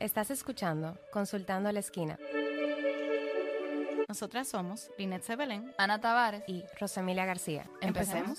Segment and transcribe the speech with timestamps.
[0.00, 2.18] Estás escuchando Consultando a la Esquina
[4.08, 7.64] Nosotras somos Linet Sebelén Ana Tavares y Rosemilia García.
[7.82, 8.38] ¿Empecemos?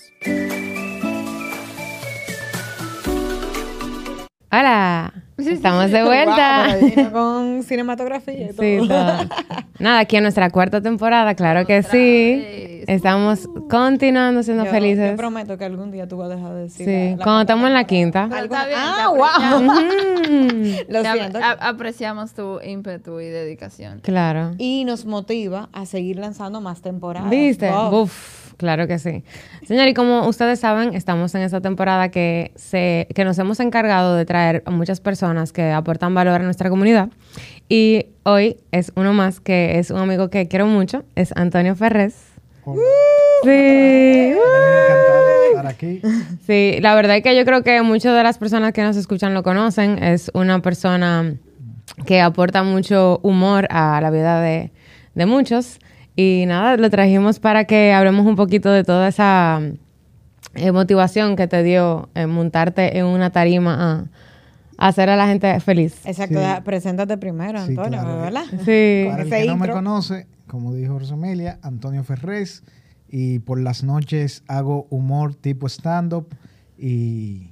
[4.50, 6.76] Hola, estamos de vuelta.
[6.80, 8.66] Wow, con cinematografía y todo.
[8.66, 9.28] Sí, todo.
[9.78, 12.42] Nada, aquí en nuestra cuarta temporada, claro que sí.
[12.44, 12.71] vez.
[12.86, 15.10] Estamos continuando siendo Yo- felices.
[15.12, 16.86] Yo prometo que algún día tú vas a dejar de decir.
[16.86, 18.24] Sí, la- la- cuando estamos en la quinta.
[18.24, 19.62] Está bien, Ah, wow.
[20.88, 21.38] Lo siento.
[21.60, 24.00] apreciamos tu ímpetu y dedicación.
[24.00, 24.52] claro.
[24.58, 27.30] Y nos motiva a seguir lanzando más temporadas.
[27.30, 27.70] ¿Viste?
[27.70, 28.02] Wow.
[28.02, 29.24] Uf, claro que sí.
[29.66, 34.14] Señor, y como ustedes saben, estamos en esta temporada que, se, que nos hemos encargado
[34.16, 37.08] de traer a muchas personas que aportan valor a nuestra comunidad.
[37.68, 41.74] Y hoy es uno más que es un amigo que quiero mucho, es Antonio
[42.64, 42.80] Ferrez.
[43.42, 44.34] Sí.
[45.50, 46.00] Estar aquí.
[46.46, 49.34] Sí, la verdad es que yo creo que muchas de las personas que nos escuchan
[49.34, 50.02] lo conocen.
[50.02, 51.34] Es una persona
[52.06, 54.72] que aporta mucho humor a la vida de,
[55.14, 55.78] de muchos.
[56.16, 59.60] Y nada, lo trajimos para que hablemos un poquito de toda esa
[60.54, 64.06] eh, motivación que te dio eh, montarte en una tarima a, a
[64.78, 65.94] hacer a la gente feliz.
[66.04, 66.62] Exacto, Sí.
[66.64, 68.20] preséntate primero, Sí, Antonio, claro.
[68.22, 68.44] ¿verdad?
[68.64, 69.06] Sí.
[69.10, 69.74] Para el que no me intro.
[69.74, 72.62] conoce, como dijo Rosamelia, Antonio Ferrez.
[73.08, 76.26] Y por las noches hago humor tipo stand-up.
[76.78, 77.50] Y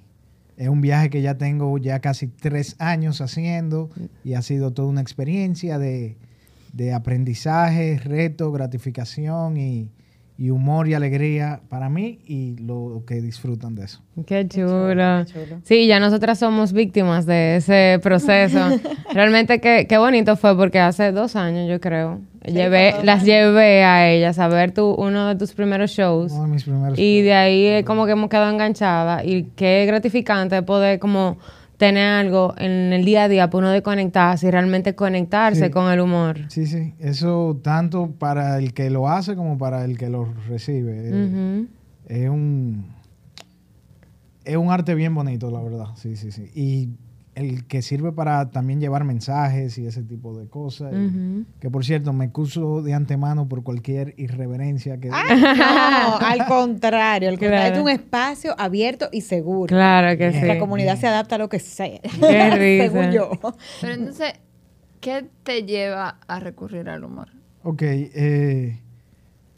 [0.56, 3.90] es un viaje que ya tengo ya casi tres años haciendo.
[4.24, 6.16] Y ha sido toda una experiencia de,
[6.72, 9.90] de aprendizaje, reto, gratificación y,
[10.40, 14.00] y humor y alegría para mí y lo que disfrutan de eso.
[14.26, 15.26] Qué chulo.
[15.26, 15.60] qué chulo.
[15.64, 18.58] Sí, ya nosotras somos víctimas de ese proceso.
[19.12, 24.08] Realmente qué, qué bonito fue porque hace dos años, yo creo, llevé, las llevé a
[24.08, 26.32] ellas a ver tu, uno de tus primeros shows.
[26.32, 29.84] Uno de mis primeros Y de ahí es como que hemos quedado enganchadas y qué
[29.86, 31.36] gratificante poder como
[31.80, 35.70] tener algo en el día a día para uno de conectarse y realmente conectarse Sí.
[35.70, 36.36] con el humor.
[36.48, 41.08] Sí, sí, eso tanto para el que lo hace como para el que lo recibe.
[41.08, 41.68] Eh, Ujú.
[42.06, 42.84] Es un
[44.44, 45.86] es un arte bien bonito, la verdad.
[45.96, 46.50] Sí, sí, sí.
[46.54, 46.90] Y
[47.36, 50.92] el que sirve para también llevar mensajes y ese tipo de cosas.
[51.60, 57.38] Que por cierto, me excuso de antemano por cualquier irreverencia que No, al contrario, al
[57.38, 57.74] contrario, Claro.
[57.76, 59.66] es un espacio abierto y seguro.
[59.68, 60.46] Claro que sí.
[60.46, 62.00] La comunidad se adapta a lo que sea.
[62.00, 62.92] Qué risa.
[62.92, 63.30] Según yo.
[63.80, 64.32] Pero entonces,
[65.00, 67.28] ¿qué te lleva a recurrir al humor?
[67.62, 68.80] Ok, eh,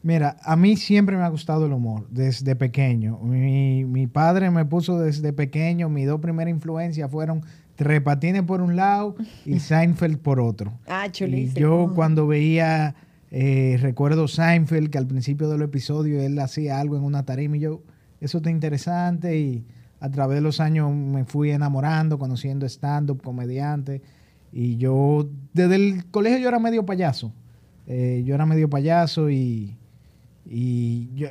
[0.03, 3.17] mira, a mí siempre me ha gustado el humor, desde pequeño.
[3.19, 7.43] Mi, mi padre me puso desde pequeño, mis dos primeras influencias fueron
[7.75, 10.73] Tres Patines por un lado y Seinfeld por otro.
[10.87, 11.59] Ah, Y chulísimo.
[11.59, 12.95] yo cuando veía,
[13.31, 17.61] eh, recuerdo Seinfeld, que al principio del episodio él hacía algo en una tarima y
[17.61, 17.81] yo,
[18.21, 19.65] eso está interesante y
[19.99, 24.01] a través de los años me fui enamorando, conociendo stand-up, comediante
[24.51, 27.31] y yo, desde el colegio yo era medio payaso,
[27.87, 29.75] Eh, yo era medio payaso y,
[30.45, 31.27] y yo,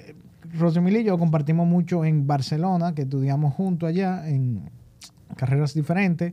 [0.58, 4.60] Rosemil y yo compartimos mucho en Barcelona, que estudiamos juntos allá en
[5.36, 6.32] carreras diferentes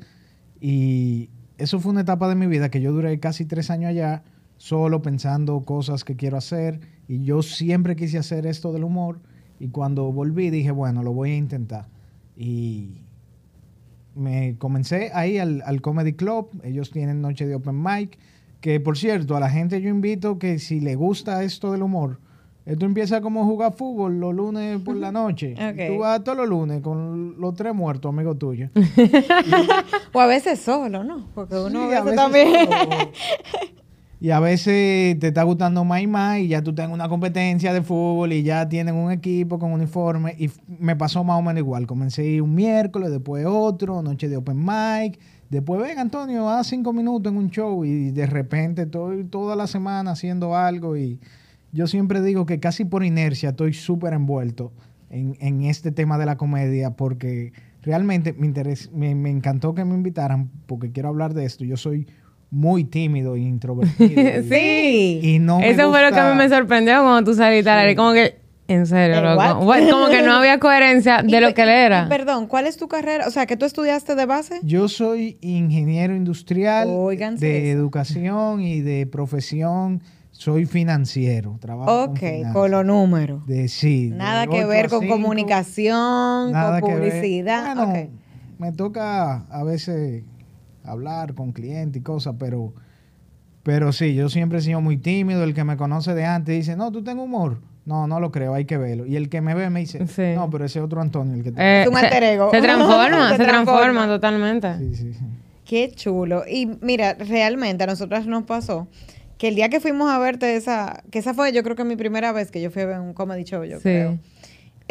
[0.59, 4.23] y eso fue una etapa de mi vida que yo duré casi tres años allá,
[4.57, 6.79] solo pensando cosas que quiero hacer.
[7.07, 9.19] Y yo siempre quise hacer esto del humor.
[9.59, 11.87] Y cuando volví dije, bueno, lo voy a intentar.
[12.35, 13.01] Y
[14.15, 16.49] me comencé ahí al, al Comedy Club.
[16.63, 18.17] Ellos tienen noche de open mic.
[18.61, 22.19] Que por cierto, a la gente yo invito que si le gusta esto del humor,
[22.66, 25.56] esto empieza como jugar fútbol los lunes por la noche.
[25.58, 25.94] Y Ok.
[25.94, 28.70] Tú vas todos los lunes con los tres muertos, amigos tuyos.
[30.14, 31.28] O a veces solo, ¿no?
[31.36, 32.70] Porque uno Sí, a veces también.
[34.22, 37.72] Y a veces te está gustando más y más y ya tú tienes una competencia
[37.72, 41.59] de fútbol y ya tienen un equipo con uniforme y me pasó más o menos
[41.59, 41.88] igual.
[41.88, 45.18] Comencé un miércoles, después otro, noche de open mic,
[45.50, 49.68] después ven Antonio, haz cinco minutos en un show y de repente estoy toda la
[49.68, 51.18] semana haciendo algo y
[51.72, 54.72] yo siempre digo que casi por inercia estoy súper envuelto
[55.09, 59.85] en, en este tema de la comedia porque realmente me, interes- me, me encantó que
[59.85, 61.63] me invitaran porque quiero hablar de esto.
[61.66, 62.08] Yo soy
[62.52, 64.22] muy tímido e introvertido.
[64.49, 65.20] Sí.
[65.23, 67.96] Y no Eso fue lo que a mí me sorprendió cuando tú saliste al aire.
[67.96, 69.66] Como que, en serio, Eh, loco.
[69.66, 69.90] what?
[69.90, 72.08] Como que no había coherencia Y de lo que él era.
[72.09, 73.28] Perdón, ¿cuál es tu carrera?
[73.28, 74.59] O sea, que tú estudiaste de base.
[74.64, 76.88] Yo soy ingeniero industrial
[77.40, 77.79] de eso.
[77.79, 80.02] educación y de profesión.
[80.40, 81.58] Soy financiero.
[81.59, 83.46] Trabajo Ok, con, con los números.
[83.46, 85.16] De, sí, de Nada que ver con cinco.
[85.16, 87.09] comunicación, Nada con que ver.
[87.12, 87.76] publicidad.
[87.76, 88.09] Bueno, ok.
[88.58, 90.24] me toca a veces
[90.86, 92.74] hablar con clientes y cosas, pero,
[93.64, 95.44] pero sí, yo siempre he sido muy tímido.
[95.44, 97.59] El que me conoce de antes dice, no, tú tengo humor.
[97.86, 99.06] No, no lo creo, hay que verlo.
[99.06, 100.36] Y el que me ve me dice, Sí.
[100.36, 101.82] no, pero ese otro Antonio, el que te...
[101.82, 104.08] Eh, se- transforma, Se se transforma transforma.
[104.08, 104.78] totalmente.
[104.78, 105.26] Sí, sí, sí.
[105.66, 106.44] Qué chulo.
[106.50, 108.88] Y mira, realmente a nosotras nos pasó
[109.40, 111.96] que el día que fuimos a verte esa, que esa fue yo creo que mi
[111.96, 113.84] primera vez que yo fui a ver un comedy show, yo Sí.
[113.84, 114.20] creo.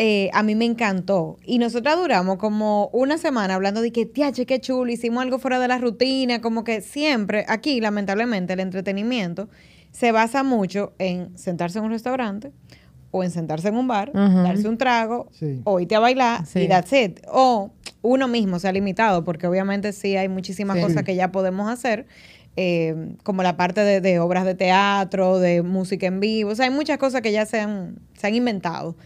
[0.00, 1.38] eh, a mí me encantó.
[1.44, 5.58] Y nosotras duramos como una semana hablando de que, tiache, qué chulo, hicimos algo fuera
[5.58, 9.48] de la rutina, como que siempre, aquí lamentablemente el entretenimiento
[9.90, 12.52] se basa mucho en sentarse en un restaurante
[13.10, 15.62] o en sentarse en un bar, darse un trago Sí.
[15.64, 16.60] o irte a bailar Sí.
[16.60, 17.18] y that's it.
[17.32, 17.72] O
[18.02, 20.82] uno mismo se ha limitado, porque obviamente sí hay muchísimas Sí.
[20.84, 22.06] cosas que ya podemos hacer,
[22.60, 26.64] eh, como la parte de, de obras de teatro, de música en vivo, o sea,
[26.64, 28.96] hay muchas cosas que ya se han, se han inventado.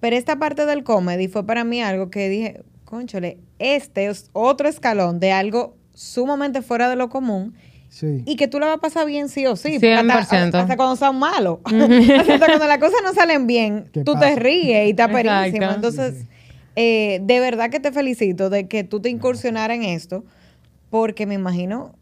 [0.00, 4.68] Pero esta parte del comedy fue para mí algo que dije, conchole, este es otro
[4.68, 7.54] escalón de algo sumamente fuera de lo común
[7.88, 8.22] Sí.
[8.26, 9.74] y que tú la vas a pasar bien sí o sí.
[9.74, 10.54] porque Hasta, 100%.
[10.60, 11.60] hasta cuando son malos.
[11.64, 14.34] hasta cuando las cosas no salen bien, ¿Qué tú pasa?
[14.34, 15.28] te ríes y está Exacto.
[15.30, 15.70] perísimo.
[15.72, 16.28] Entonces, Sí, sí.
[16.74, 20.24] eh, de verdad que te felicito de que tú te incursionaras en esto,
[20.90, 21.94] porque me imagino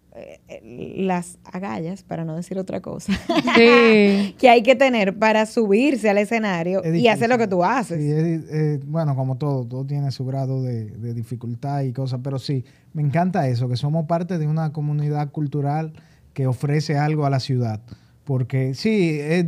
[0.63, 3.13] las agallas, para no decir otra cosa,
[3.57, 4.35] Sí.
[4.39, 7.99] que hay que tener para subirse al escenario Es y hacer lo que tú haces.
[8.01, 12.21] Sí, es eh, bueno, como todo, todo tiene su grado de, de dificultad y cosas,
[12.23, 15.93] pero sí, me encanta eso, que somos parte de una comunidad cultural
[16.33, 17.81] que ofrece algo a la ciudad.
[18.25, 19.47] Porque sí, es-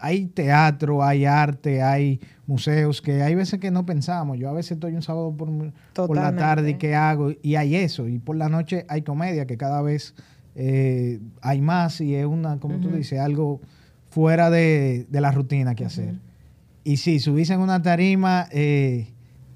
[0.00, 4.38] hay teatro, hay arte, hay museos que hay veces que no pensamos.
[4.38, 5.50] Yo a veces estoy un sábado por,
[5.94, 8.08] por la tarde y qué hago, y hay eso.
[8.08, 10.14] Y por la noche hay comedia, que cada vez
[10.54, 13.60] eh, hay más y es una, como tú dices, algo
[14.08, 16.14] fuera de, de la rutina que hacer.
[16.84, 19.08] Y sí, subirse en una tarima eh,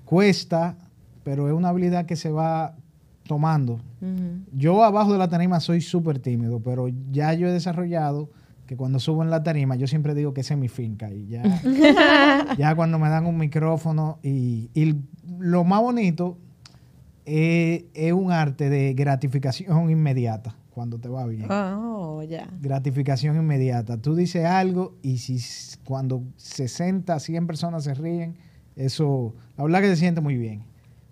[0.05, 0.77] cuesta,
[1.23, 2.75] pero es una habilidad que se va
[3.27, 3.81] tomando.
[4.53, 8.29] Yo abajo de la tarima soy súper tímido, pero ya yo he desarrollado
[8.71, 11.11] que cuando subo en la tarima, yo siempre digo que esa es mi finca.
[11.11, 11.43] Y ya,
[12.57, 14.95] ya cuando me dan un micrófono y, y
[15.41, 16.39] lo más bonito
[17.25, 22.49] es un arte de gratificación inmediata cuando te va bien Oh, ya.
[22.61, 23.97] gratificación inmediata.
[23.97, 25.41] Tú dices algo y si
[25.85, 28.37] cuando 60, 100 personas se ríen,
[28.77, 30.63] eso, la verdad que se siente muy bien.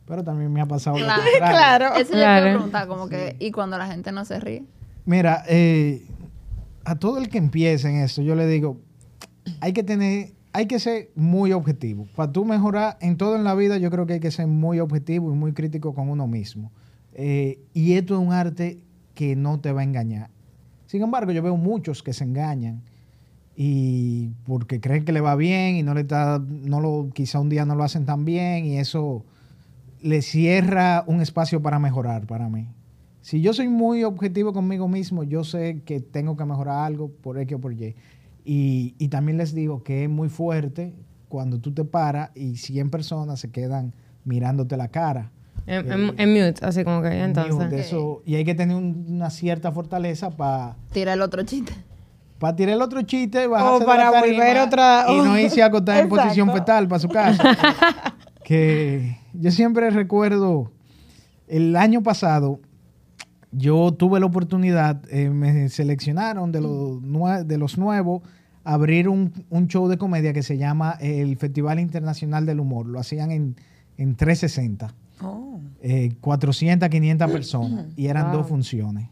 [0.06, 1.22] Pero también me ha pasado Claro.
[1.38, 1.86] Claro.
[1.96, 2.46] Eso yo Claro.
[2.46, 4.64] te preguntar, como que, ¿y cuando la gente no se ríe?
[5.06, 6.06] Mira, eh,
[6.88, 8.80] a todo el que empiece en esto, yo le digo,
[9.60, 12.08] hay que tener, hay que ser muy objetivo.
[12.16, 14.80] Para tú mejorar en todo en la vida, yo creo que hay que ser muy
[14.80, 16.72] objetivo y muy crítico con uno mismo.
[17.12, 18.80] Eh, y esto es un arte
[19.14, 20.30] que no te va a engañar.
[20.86, 22.80] Sin embargo, yo veo muchos que se engañan
[23.54, 27.50] y porque creen que le va bien y no le está, no lo, quizá un
[27.50, 29.26] día no lo hacen tan bien y eso
[30.00, 32.66] le cierra un espacio para mejorar para mí.
[33.28, 37.38] Si yo soy muy objetivo conmigo mismo, yo sé que tengo que mejorar algo por
[37.38, 37.94] X o por Y.
[38.42, 40.94] Y, y también les digo que es muy fuerte
[41.28, 43.92] cuando tú te paras y 100 personas se quedan
[44.24, 45.30] mirándote la cara.
[45.66, 47.86] En, en mute, así como que Mute, entonces.
[47.88, 51.74] eso, y hay que tener un- una cierta fortaleza para Tira el otro chiste.
[52.38, 55.62] para tirar el otro chiste, bajarse de para la tarima volver otra- y no irse
[55.62, 57.44] a acostar en posición fetal para su casa.
[58.42, 60.72] que yo siempre recuerdo
[61.46, 62.60] el año pasado
[63.52, 68.22] yo tuve la oportunidad, eh, me seleccionaron de los, nue- de los nuevos
[68.64, 72.86] a abrir un, un show de comedia que se llama el Festival Internacional del Humor.
[72.86, 73.56] Lo hacían en,
[73.96, 74.92] en 360.
[75.20, 75.60] Oh.
[75.82, 78.36] eh, 400, 500 personas y eran Wow.
[78.38, 79.08] dos funciones.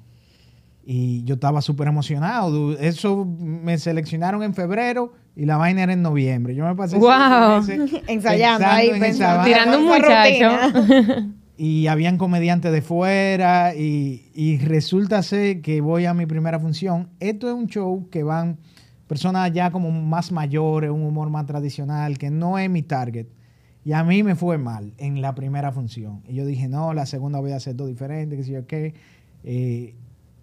[0.89, 2.79] Y yo estaba súper emocionado.
[2.79, 6.55] Eso me seleccionaron en febrero y la vaina era en noviembre.
[6.55, 7.63] Yo me pasé Wow.
[7.65, 9.45] seis meses Ensayando ahí, pensando.
[9.45, 11.27] Tirando un muchacho.
[11.59, 17.09] Y habían comediantes de fuera y, y resulta ser que voy a mi primera función.
[17.19, 18.59] Esto es un show que van
[19.07, 23.27] personas ya como más mayores, un humor más tradicional, que no es mi target.
[23.85, 26.23] Y a mí me fue mal en la primera función.
[26.27, 28.95] Y yo dije, no, la segunda voy a hacer todo diferente, que sé yo qué.
[29.45, 29.95] Eh,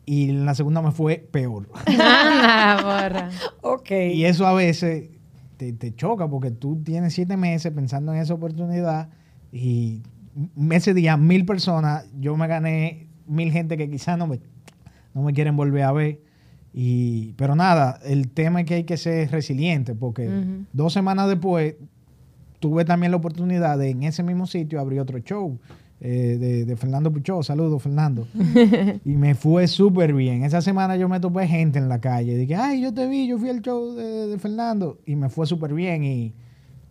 [0.06, 1.68] y en la segunda me fue peor.
[1.86, 3.30] Borra.
[3.62, 3.92] Ok.
[4.14, 5.10] Y eso a veces
[5.58, 9.10] te, te choca porque tú tienes siete meses pensando en esa oportunidad
[9.52, 10.02] y
[10.72, 14.40] ese día mil personas, yo me gané mil gente que quizás no me,
[15.14, 16.20] no me quieren volver a ver.
[16.74, 20.28] Y, pero nada, el tema es que hay que ser resiliente porque
[20.74, 21.76] dos semanas después
[22.60, 25.60] tuve también la oportunidad de en ese mismo sitio abrir otro show
[26.06, 27.44] eh, de, de Fernando Puchó.
[27.44, 28.28] Saludos, Fernando.
[29.06, 30.44] y me fue súper bien.
[30.44, 32.36] Esa semana yo me topé gente en la calle.
[32.36, 35.00] Dije, ay, yo te vi, yo fui al show de, de Fernando.
[35.06, 36.04] Y me fue súper bien.
[36.04, 36.34] Y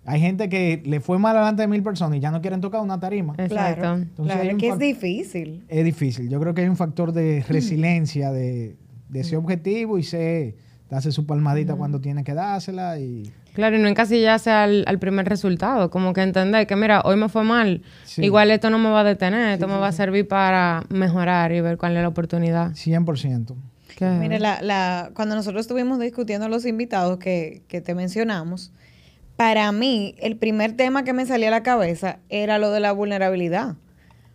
[0.04, 2.80] hay gente que le fue mal delante de mil personas y ya no quieren tocar
[2.80, 3.34] una tarima.
[3.38, 3.80] Exacto.
[3.80, 5.64] Claro, Entonces, claro, que es difícil.
[5.68, 6.28] Es difícil.
[6.28, 8.76] Yo creo que hay un factor de resiliencia, de,
[9.08, 10.56] de ser objetivo y ser,
[10.90, 15.28] darse su palmadita cuando tiene que dársela y Claro, y no encasillarse al, al primer
[15.28, 18.24] resultado, como que entender que, mira, hoy me fue mal, Sí.
[18.24, 21.60] igual esto no me va a detener, esto me va a servir para mejorar y
[21.60, 22.70] ver cuál es la oportunidad.
[22.72, 23.54] 100%.
[23.94, 24.06] ¿Qué?
[24.06, 28.72] Mire, la, la, cuando nosotros estuvimos discutiendo los invitados que, que te mencionamos,
[29.36, 32.92] para mí el primer tema que me salía a la cabeza era lo de la
[32.92, 33.76] vulnerabilidad.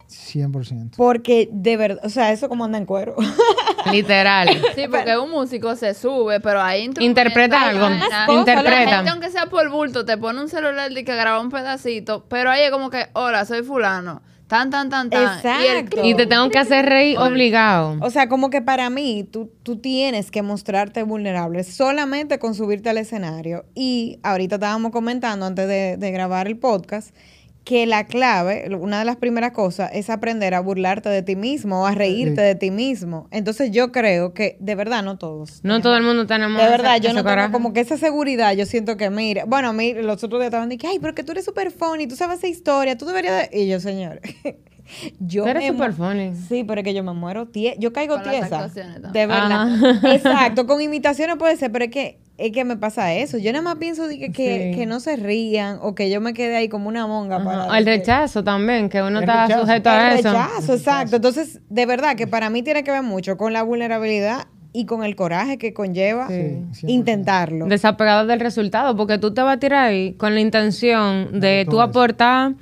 [0.09, 0.91] 100%.
[0.95, 3.15] Porque de verdad, o sea, eso como anda en cuero.
[3.91, 4.49] Literal.
[4.75, 7.87] Sí, porque un músico se sube, pero ahí Interpreta algo,
[8.33, 8.63] interpreta.
[8.63, 12.25] La gente, aunque sea por bulto, te pone un celular de que graba un pedacito,
[12.27, 14.21] pero ahí es como que, hola, soy fulano.
[14.47, 15.35] Tan, tan, tan, tan.
[15.35, 16.05] Exacto.
[16.05, 17.97] y te tengo que hacer reír obligado.
[18.01, 22.89] O sea, como que para mí tú, tú tienes que mostrarte vulnerable solamente con subirte
[22.89, 23.65] al escenario.
[23.75, 27.13] Y ahorita estábamos comentando antes de, de grabar el podcast
[27.67, 31.81] que la clave, una de las primeras cosas es aprender a burlarte de ti mismo
[31.81, 32.41] o a reírte Sí.
[32.47, 33.27] de ti mismo.
[33.31, 35.59] Entonces yo creo que de verdad no todos.
[35.63, 37.97] No todo el mundo tenemos De verdad, ese- yo ese no tengo como que esa
[37.97, 41.13] seguridad, yo siento que, mira, bueno, a mí los otros días estaban diciendo, ay, pero
[41.13, 43.59] que tú eres súper funny, tú sabes esa historia, tú deberías de...
[43.61, 44.21] Y yo, señor,
[45.19, 46.31] yo Tú eres súper funny.
[46.47, 48.69] Sí, pero es que yo me muero, tie- yo caigo Con las tiesa.
[48.71, 49.11] también.
[49.11, 49.51] De verdad.
[49.73, 49.99] Ajá.
[50.15, 53.37] Exacto, con imitaciones puede ser, pero es que es que me pasa eso.
[53.37, 54.77] Yo nada más pienso de que, que, Sí.
[54.79, 57.45] que no se rían o que yo me quede ahí como una monga Ajá.
[57.67, 59.61] para el rechazo también, que uno El está rechazo.
[59.65, 60.29] sujeto a el eso.
[60.31, 61.15] rechazo, exacto.
[61.15, 65.03] Entonces, de verdad que para mí tiene que ver mucho con la vulnerabilidad y con
[65.03, 66.35] el coraje que conlleva Sí.
[66.73, 66.89] Sí, 100%.
[66.91, 67.65] intentarlo.
[67.65, 71.81] Desapegado del resultado, porque tú te vas a tirar ahí con la intención de tú
[71.81, 72.53] aportar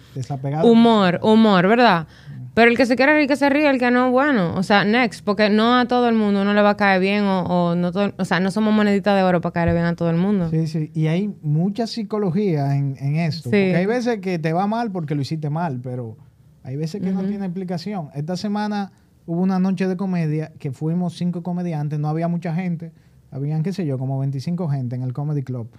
[0.64, 2.08] humor, humor, ¿verdad?
[2.56, 4.86] Pero el que se quiere reír, que se ríe, el que no, bueno, o sea,
[4.86, 7.76] next, porque no a todo el mundo no le va a caer bien o, o
[7.76, 10.16] no todo, o sea, no somos moneditas de oro para caer bien a todo el
[10.16, 10.50] mundo.
[10.50, 10.90] Sí, sí.
[10.94, 13.50] Y hay mucha psicología en, en esto.
[13.50, 13.58] Sí.
[13.58, 16.16] Porque hay veces que te va mal porque lo hiciste mal, pero
[16.64, 18.10] hay veces que no tiene explicación.
[18.16, 18.94] Esta semana
[19.26, 22.94] hubo una noche de comedia que fuimos cinco comediantes, no había mucha gente,
[23.32, 25.70] habían, qué sé yo, como 25 gente en el Comedy Club.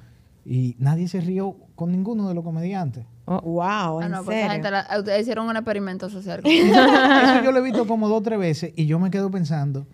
[0.45, 3.07] Y nadie se rió con ninguno de los comediantes.
[3.27, 4.53] Oh, Wow, Ah, en no, pues esa serio.
[4.53, 6.41] gente la- ustedes hicieron un experimento social.
[6.45, 9.87] Eso yo lo he visto como dos o tres veces y yo me quedo pensando,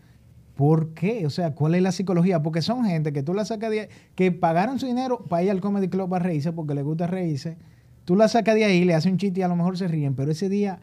[0.54, 1.26] ¿por qué?
[1.26, 2.42] O sea, ¿cuál es la psicología?
[2.42, 5.50] Porque son gente que tú la sacas de ahí, que pagaron su dinero para ir
[5.50, 7.56] al Comedy Club a reírse porque les gusta reírse.
[8.04, 10.14] Tú la sacas de ahí, le haces un chiste y a lo mejor se ríen,
[10.14, 10.80] pero ese día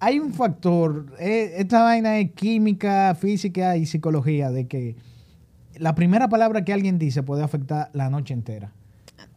[0.00, 4.94] hay un factor, eh, esta vaina es química, física y psicología, de que
[5.76, 8.70] la primera palabra que alguien dice puede afectar la noche entera.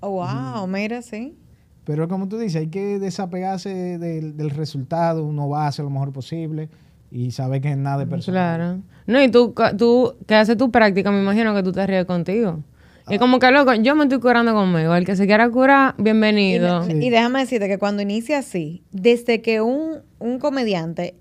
[0.02, 1.36] Oh, wow, mira, sí.
[1.84, 5.92] Pero como tú dices, hay que desapegarse del, del resultado, uno va a hacer lo
[5.92, 6.70] mejor posible
[7.12, 8.58] y saber que es nada de personal.
[8.58, 8.80] claro.
[9.08, 12.60] No, y tú, tú que haces tu práctica, me imagino que tú te ríes contigo.
[13.08, 13.16] Ah.
[13.16, 14.94] Y como que, loco, yo me estoy curando conmigo.
[14.96, 16.86] El que se quiera curar, Y, bienvenido.
[16.86, 21.16] de- y déjame decirte que cuando inicia así, desde que un, un comediante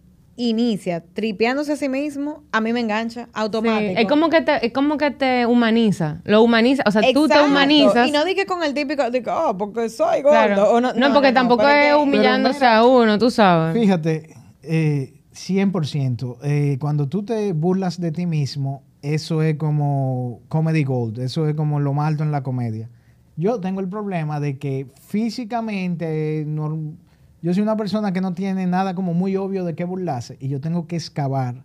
[0.49, 4.01] inicia tripeándose a sí mismo, a mí me engancha Sí, automático.
[4.01, 6.21] es como que te, es como que te humaniza.
[6.25, 6.83] Lo humaniza.
[6.87, 8.09] O sea, tú te humanizas.
[8.09, 10.31] Y no dije con el típico, que, oh, porque soy gordo.
[10.31, 10.71] Claro.
[10.73, 13.79] o no, no, porque tampoco es que- humillándose a uno, tú sabes.
[13.81, 16.39] Fíjate, eh, 100%.
[16.43, 21.55] eh, cuando tú te burlas de ti mismo, eso es como comedy gold, eso es
[21.55, 22.89] como lo más alto en la comedia.
[23.37, 26.97] Yo tengo el problema de que físicamente norm-
[27.43, 30.49] yo soy una persona que no tiene nada como muy obvio de qué burlarse y
[30.49, 31.65] yo tengo que excavar.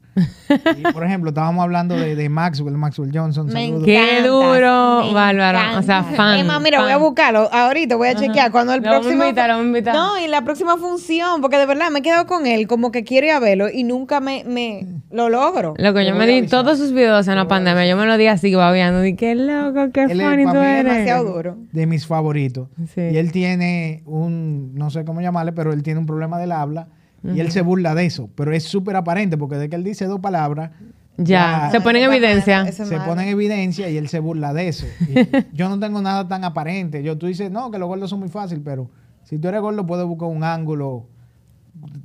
[0.77, 3.47] Y, por ejemplo, estábamos hablando de, de Maxwell, Maxwell Johnson.
[3.47, 3.83] Me saludos.
[3.85, 5.77] Qué encanta, duro, me Bárbara.
[5.77, 6.15] O sea, encanta.
[6.17, 6.39] fan.
[6.39, 9.23] Es mira, voy a buscarlo ahorita, voy a chequear cuando el a próximo.
[9.23, 9.95] invitar, lo vamos a invitar.
[9.95, 13.03] No, en la próxima función, porque de verdad me he quedado con él, como que
[13.03, 15.73] quiero ir a verlo y nunca me, me lo logro.
[15.77, 17.85] Loco, yo me di todos sus videos en la pandemia.
[17.85, 19.01] Yo me lo di así, babeando.
[19.01, 20.83] Di qué loco, qué Él es funny pa' tú mí eres.
[20.93, 21.57] demasiado duro.
[21.71, 22.69] de mis favoritos.
[22.93, 23.01] Sí.
[23.01, 26.87] Y él tiene un, no sé cómo llamarle, pero él tiene un problema del habla
[27.33, 28.29] y él se burla de eso.
[28.35, 30.71] Pero es súper aparente porque de que él dice dos palabras,
[31.17, 31.23] Ya,
[31.67, 31.71] Ya.
[31.71, 32.69] se pone en evidencia.
[32.71, 34.85] se pone en evidencia y él se burla de eso.
[35.07, 35.15] Y
[35.55, 37.01] yo no tengo nada tan aparente.
[37.03, 38.89] Yo, tú dices, no, que los gordos son muy fácil, pero
[39.23, 41.07] si tú eres gordo puedes buscar un ángulo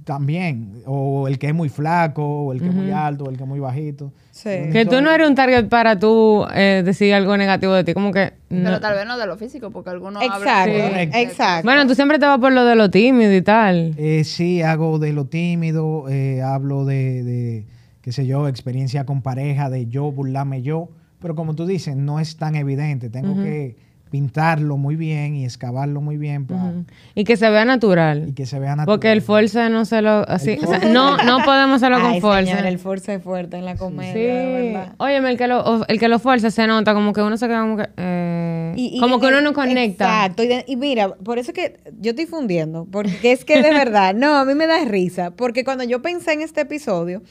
[0.04, 0.82] también.
[0.86, 3.42] O el que es muy flaco, o el que es muy alto, o el que
[3.42, 4.12] es muy bajito.
[4.30, 4.50] Sí.
[4.72, 7.94] Que tú no eres un target para tú eh, decir algo negativo de ti.
[7.94, 8.32] Como que.
[8.48, 8.64] no.
[8.64, 11.12] Pero tal vez no de lo físico, porque algunos Exacto, hablan...
[11.12, 11.18] Sí.
[11.18, 11.64] exacto.
[11.64, 13.94] Bueno, tú siempre te vas por lo de lo tímido y tal.
[13.96, 17.66] Eh, sí, hago de lo tímido, eh, hablo de, de,
[18.00, 20.88] qué sé yo, experiencia con pareja, de yo burlarme yo,
[21.20, 26.00] pero como tú dices, no es tan evidente, tengo que pintarlo muy bien y excavarlo
[26.00, 26.72] muy bien para
[27.14, 28.26] Y que se vea natural.
[28.28, 28.86] y que se vea natural.
[28.86, 30.28] Porque el force no se lo.
[30.28, 32.46] Así, o sea, no, no podemos hacerlo con force.
[32.50, 34.18] señor, el force es fuerte en la comedia, Sí.
[34.20, 34.92] de verdad.
[34.98, 37.46] Óyeme, el que lo, o- el que lo fuerza se nota como que uno se
[37.46, 37.88] queda como que.
[37.96, 40.04] eh, Y- y como que uno no conecta.
[40.26, 40.42] Exacto.
[40.42, 42.86] Y, de- y mira, por eso es que yo estoy fundiendo.
[42.90, 45.30] Porque es que de verdad, no, a mí me da risa.
[45.32, 47.22] Porque cuando yo pensé en este episodio,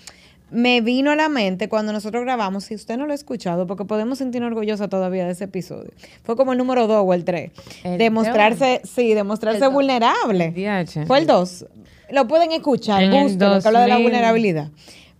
[0.51, 3.86] me vino a la mente cuando nosotros grabamos, si usted no lo ha escuchado, porque
[3.86, 5.91] podemos sentirnos orgullosa todavía de ese episodio.
[6.24, 7.51] Fue como el número 2 o el 3.
[7.84, 10.53] El Demostrarse, sí, demostrarse vulnerable.
[11.06, 11.65] Fue el 2.
[12.12, 14.70] Lo pueden escuchar, búsquenlo, que habla de la 2000, vulnerabilidad.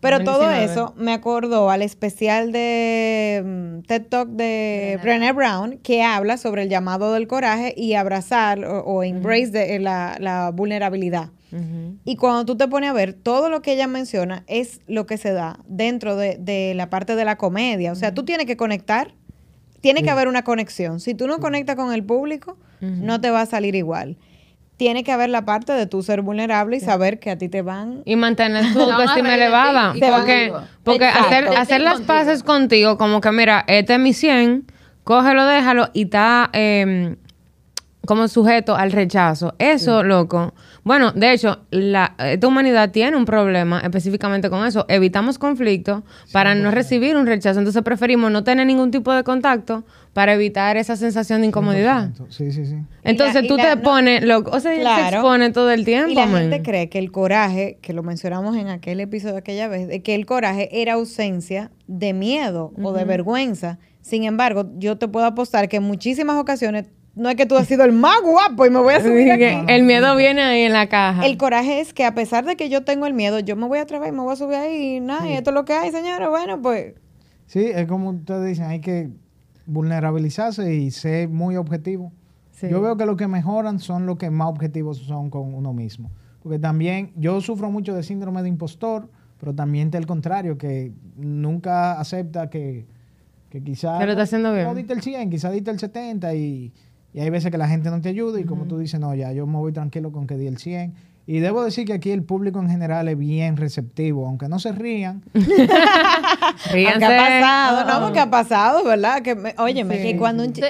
[0.02, 0.72] Pero todo 2019.
[0.72, 6.64] eso me acordó al especial de mm, TED Talk de Brené Brown, que habla sobre
[6.64, 11.30] el llamado del coraje y abrazar o, o embrace de, la, la vulnerabilidad.
[12.06, 15.18] Y cuando tú te pones a ver, todo lo que ella menciona es lo que
[15.18, 17.92] se da dentro de, de la parte de la comedia.
[17.92, 19.16] O sea, tú tienes que conectar,
[19.82, 21.00] tiene que haber una conexión.
[21.00, 24.18] Si tú no conectas con el público, no te va a salir igual.
[24.80, 27.62] Tiene que haber la parte de tú ser vulnerable y saber que a ti te
[27.62, 28.02] van...
[28.06, 29.92] Y mantener tu autoestima elevada.
[29.94, 30.54] y Porque,
[30.86, 34.72] porque hacer, hacer las paces contigo, como que mira, este es mi 100,
[35.04, 37.18] cógelo, déjalo y está eh,
[38.06, 39.54] como sujeto al rechazo.
[39.60, 40.54] Eso, loco.
[40.84, 44.86] Bueno, de hecho, la, esta humanidad tiene un problema específicamente con eso.
[44.88, 47.60] Evitamos conflictos para no recibir un rechazo.
[47.60, 49.84] Entonces preferimos no tener ningún tipo de contacto
[50.14, 52.10] para evitar esa sensación de incomodidad.
[52.30, 52.76] Sí, sí, sí.
[53.04, 55.18] Entonces y tú la- te no- pones, loco, o sea, se Claro.
[55.18, 56.10] expone todo el tiempo.
[56.12, 56.42] Y la man.
[56.50, 60.02] gente cree que el coraje, que lo mencionamos en aquel episodio de aquella vez, de
[60.02, 63.78] que el coraje era ausencia de miedo o de vergüenza.
[64.02, 66.86] Sin embargo, yo te puedo apostar que en muchísimas ocasiones
[67.16, 69.44] no es que tú has sido el más guapo y me voy a subir aquí.
[69.68, 71.26] el miedo viene ahí en la caja.
[71.26, 73.80] El coraje es que a pesar de que yo tengo el miedo, yo me voy
[73.80, 75.74] a atrever y me voy a subir ahí y nada, y esto es lo que
[75.74, 76.30] hay, señores.
[76.30, 76.94] Bueno, pues
[77.46, 79.10] Sí, es como ustedes dicen, hay que
[79.70, 82.12] vulnerabilizarse y ser muy objetivo.
[82.52, 82.68] Sí.
[82.70, 86.12] Yo veo que los que mejoran son los que más objetivos son con uno mismo.
[86.42, 89.10] Porque también yo sufro mucho de síndrome de impostor,
[89.40, 92.86] pero también está el contrario, que nunca acepta que,
[93.50, 94.04] que quizás...
[94.04, 94.66] Lo está haciendo bien.
[94.66, 96.74] No diste el 100, quizás diste el 70 y,
[97.14, 99.32] y hay veces que la gente no te ayuda y como tú dices, no, ya
[99.32, 100.94] yo me voy tranquilo con que di el 100.
[101.32, 104.72] Y debo decir que aquí el público en general es bien receptivo, aunque no se
[104.72, 105.22] rían,
[106.72, 107.00] Ríanse.
[107.00, 107.86] ¿qué ha pasado?
[108.00, 109.22] No, porque ha pasado, ¿verdad?
[109.22, 110.04] Que me, óyeme, Sí.
[110.14, 110.68] que cuando un, chi- Sí.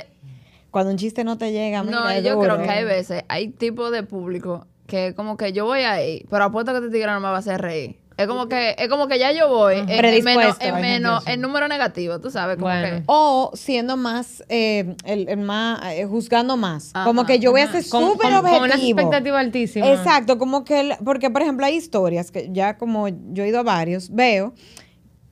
[0.70, 2.56] cuando un chiste no te llega, mira, No, yo duro.
[2.56, 6.44] creo que hay veces, hay tipos de público que como que yo voy ahí, pero
[6.44, 7.96] apuesto que este tigre no me va a hacer reír.
[8.20, 11.70] Es como que, es como que ya yo voy en, en menos, en menos, número
[11.70, 12.98] negativo, tú sabes, como Bueno.
[12.98, 16.92] que O siendo más, eh, el, el más, eh, juzgando más.
[16.94, 19.00] Ajá, como que yo voy a ser súper con- con una objetivo.
[19.00, 19.88] expectativa altísima.
[19.88, 23.60] Exacto, como que, el- porque por ejemplo hay historias que ya como yo he ido
[23.60, 24.54] a varios, veo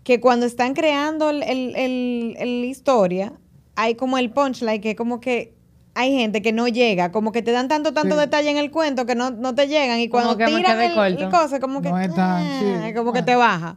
[0.05, 3.33] que cuando están creando el, el, el- el historia,
[3.75, 5.56] hay como el punchline que como que
[5.99, 8.21] hay gente que no llega, como que te dan tanto, tanto Sí.
[8.21, 11.59] detalle en el cuento que no, no te llegan y cuando tiran el, el cosa,
[11.59, 13.75] como que, No es tan- ah, sí, como que te baja.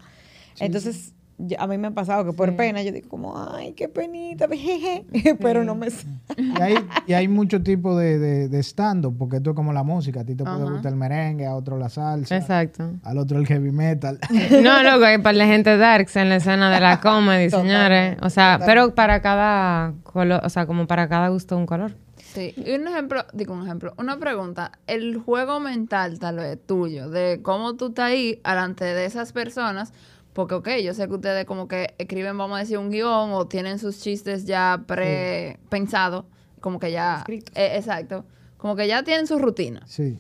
[0.59, 3.89] Entonces, yo- a mí me ha pasado que por pena yo digo como, ay, qué
[3.89, 5.07] penita, jeje",
[5.41, 6.13] pero no me sale.
[6.37, 6.75] Y hay,
[7.07, 10.21] y hay muchos tipos de, de, de stand-up, porque esto es como la música.
[10.21, 10.71] A ti te puede Ajá.
[10.71, 12.91] gustar el merengue, a otro la salsa, Exacto.
[13.03, 14.19] al otro el heavy metal.
[14.63, 18.19] No, loco, hay para la gente darks en la escena de la comedy, señores.
[18.21, 21.97] O sea, pero para cada color, o sea, como para cada gusto un color.
[22.33, 27.11] Sí, y un ejemplo, digo un ejemplo, una pregunta, el juego mental tal vez tuyo,
[27.11, 29.93] de cómo tú estás ahí delante de esas personas,
[30.33, 33.49] porque ok, yo sé que ustedes como que escriben, vamos a decir, un guion o
[33.49, 36.25] tienen sus chistes ya pre-pensados,
[36.61, 38.25] como que ya, eh, exacto,
[38.59, 39.83] como que ya tienen su rutina.
[39.87, 40.17] Sí.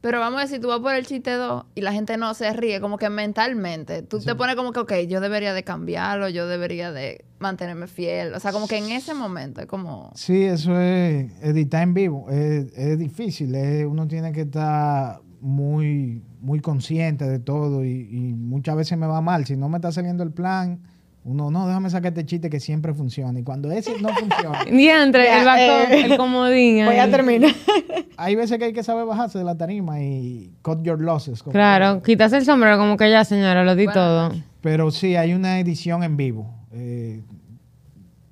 [0.00, 2.50] Pero vamos a decir, tú vas por el chiste 2 y la gente no se
[2.54, 4.02] ríe, como que mentalmente.
[4.02, 8.32] Tú te pones como que, ok, yo debería de cambiarlo, yo debería de mantenerme fiel.
[8.34, 10.10] O sea, como que en ese momento es como...
[10.14, 12.30] Sí, eso es editar en vivo.
[12.30, 13.54] Es, es difícil.
[13.54, 19.06] es- uno tiene que estar muy, muy consciente de todo y, y muchas veces me
[19.06, 19.44] va mal.
[19.46, 20.80] Si no me está saliendo el plan,
[21.22, 23.38] uno, no, déjame sacar este chiste que siempre funciona.
[23.38, 26.86] Y cuando ese no funciona, Diantre, Ya, el, backup, eh, el comodín.
[26.86, 27.50] Voy a terminar.
[28.16, 31.42] hay veces que hay que saber bajarse de la tarima y cut your losses.
[31.42, 34.32] como- Claro, quitas el sombrero como que ya, señora, lo di Bueno, todo.
[34.62, 36.54] Pero sí, hay una edición en vivo.
[36.72, 37.22] Eh,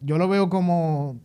[0.00, 1.16] yo lo veo como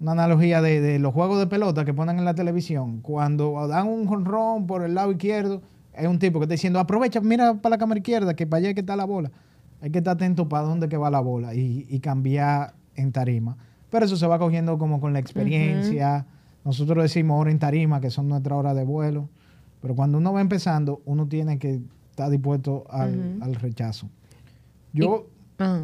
[0.00, 3.00] una analogía de, de los juegos de pelota que ponen en la televisión.
[3.00, 5.62] Cuando dan un jonrón por el lado izquierdo,
[5.96, 8.68] hay un tipo que está diciendo, aprovecha, mira para la cámara izquierda, que para allá
[8.70, 9.30] es que está la bola.
[9.84, 13.58] Hay que estar atento para dónde que va la bola y, y cambiar en tarima.
[13.90, 16.24] Pero eso se va cogiendo como con la experiencia.
[16.64, 19.28] Nosotros decimos hora en tarima, que son nuestra hora de vuelo.
[19.82, 24.08] Pero cuando uno va empezando, uno tiene que estar dispuesto al, al rechazo.
[24.94, 25.26] Yo,
[25.58, 25.82] Ah.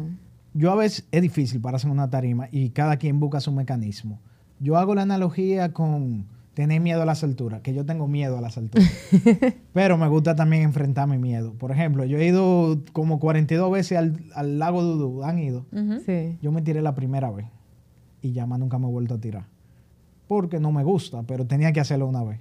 [0.55, 4.19] yo a veces es difícil para hacer una tarima y cada quien busca su mecanismo.
[4.59, 8.41] Yo hago la analogía con tener miedo a las alturas, que yo tengo miedo a
[8.41, 8.89] las alturas.
[9.73, 11.53] pero me gusta también enfrentar mi miedo.
[11.53, 15.65] Por ejemplo, yo he ido como 42 veces al, al lago Dudú, ¿han ido?
[16.05, 16.37] Sí.
[16.41, 17.47] Yo me tiré la primera vez
[18.21, 19.45] y ya más nunca me he vuelto a tirar.
[20.27, 22.39] Porque no me gusta, pero tenía que hacerlo una vez.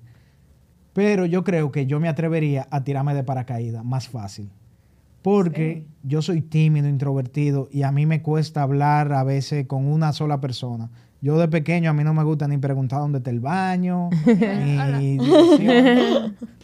[0.92, 4.51] Pero yo creo que yo me atrevería a tirarme de paracaídas más fácil.
[5.23, 10.12] Porque yo soy tímido, introvertido y a mí me cuesta hablar a veces con una
[10.12, 10.90] sola persona.
[11.23, 14.09] Yo de pequeño a mí no me gusta ni preguntar dónde está el baño,
[14.99, 15.19] ni.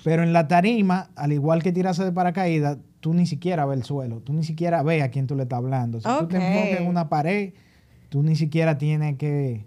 [0.03, 3.85] Pero en la tarima, al igual que tirarse de paracaídas, tú ni siquiera ves el
[3.85, 6.01] suelo, tú ni siquiera ves a quién tú le estás hablando.
[6.01, 7.53] Si tú te enfocas en una pared,
[8.09, 9.67] tú ni siquiera tienes que...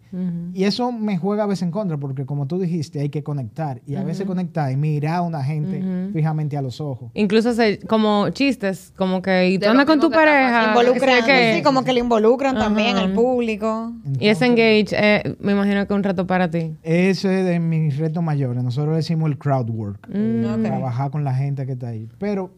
[0.54, 3.82] Y eso me juega a veces en contra, porque como tú dijiste, hay que conectar.
[3.86, 5.82] Y a veces conectar y mirar a una gente
[6.14, 7.12] fijamente a los ojos.
[7.14, 10.74] Incluso se, como chistes, como que, ¿y tú andas con tu pareja?
[10.94, 13.92] Sé que- sí, como que le involucran también al público.
[14.20, 16.76] Y ese engage, eh, me imagino que es un reto para ti.
[16.82, 18.64] Ese es de mis retos mayores.
[18.64, 20.08] Nosotros decimos el crowd work.
[20.12, 20.62] eh, Ok.
[20.64, 22.08] Trabajar con la gente que está ahí.
[22.20, 22.52] Pero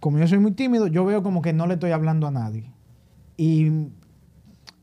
[0.00, 2.70] como yo soy muy tímido, yo veo como que no le estoy hablando a nadie.
[3.36, 3.70] Y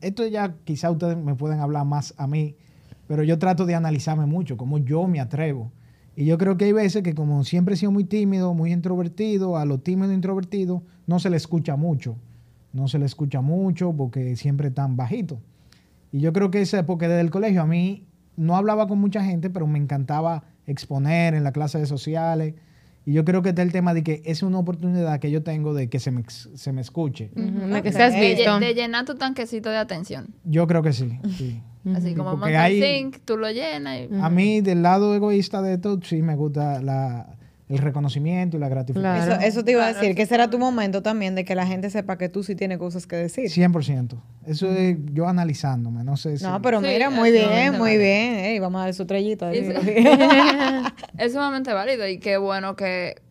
[0.02, 2.56] esto ya quizá ustedes me pueden hablar más a mí,
[3.06, 5.72] pero yo trato de analizarme mucho, como yo me atrevo.
[6.14, 9.56] Y yo creo que hay veces que como siempre he sido muy tímido, muy introvertido,
[9.56, 12.16] a lo tímido e introvertido no se le escucha mucho.
[12.72, 15.38] No se le escucha mucho porque siempre están bajitos.
[16.10, 18.98] Y yo creo que esa es porque desde el colegio a mí no hablaba con
[18.98, 22.54] mucha gente, pero me encantaba exponer en las clases de sociales.
[23.04, 25.74] Y yo creo que está el tema de que es una oportunidad que yo tengo
[25.74, 27.30] de que se me, se me escuche.
[27.34, 27.94] De que Ok.
[27.94, 28.60] seas De, visto.
[28.60, 30.28] de llenar tu tanquecito de atención.
[30.44, 31.18] Yo creo que sí.
[31.36, 31.60] sí.
[31.96, 34.14] Así como Monster hay- Inc., tú lo llenas y...
[34.20, 37.36] A mí, del lado egoísta de esto, sí me gusta la,
[37.68, 39.26] el reconocimiento y la gratificación.
[39.26, 39.40] Claro.
[39.40, 41.66] Eso, eso te iba a decir, que ese era tu momento también de que la
[41.66, 43.46] gente sepa que tú sí tienes cosas que decir.
[43.50, 44.20] 100%.
[44.46, 46.44] Eso es yo analizándome, no sé si...
[46.44, 48.02] No, pero Sí, mira, es muy bien, muy válido.
[48.02, 48.34] bien.
[48.36, 49.54] Ey, vamos a dar su estrellita.
[49.54, 49.94] Y así.
[51.18, 53.22] Es sumamente válido y qué bueno que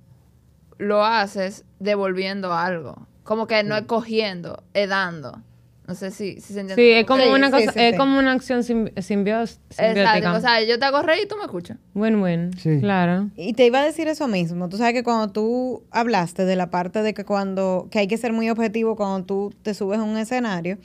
[0.78, 3.08] lo haces devolviendo algo.
[3.24, 5.41] Como que no es cogiendo, es dando.
[5.88, 6.76] No sé si, si se entiende.
[6.76, 7.98] Sí, es como Sí, una sí, cosa, sí, es sí.
[7.98, 10.17] como una acción simbi- simbios- simbiótica.
[10.17, 10.38] Exacto.
[10.38, 11.78] O sea, yo te hago reír y tú me escuchas.
[11.96, 12.52] Win-win.
[12.58, 12.80] Sí.
[12.80, 13.30] Claro.
[13.36, 14.70] Y te iba a decir eso mismo.
[14.70, 18.17] Tú sabes que cuando tú hablaste de la parte de que cuando que hay que
[18.17, 20.78] ser muy objetivo cuando tú te subes a un escenario,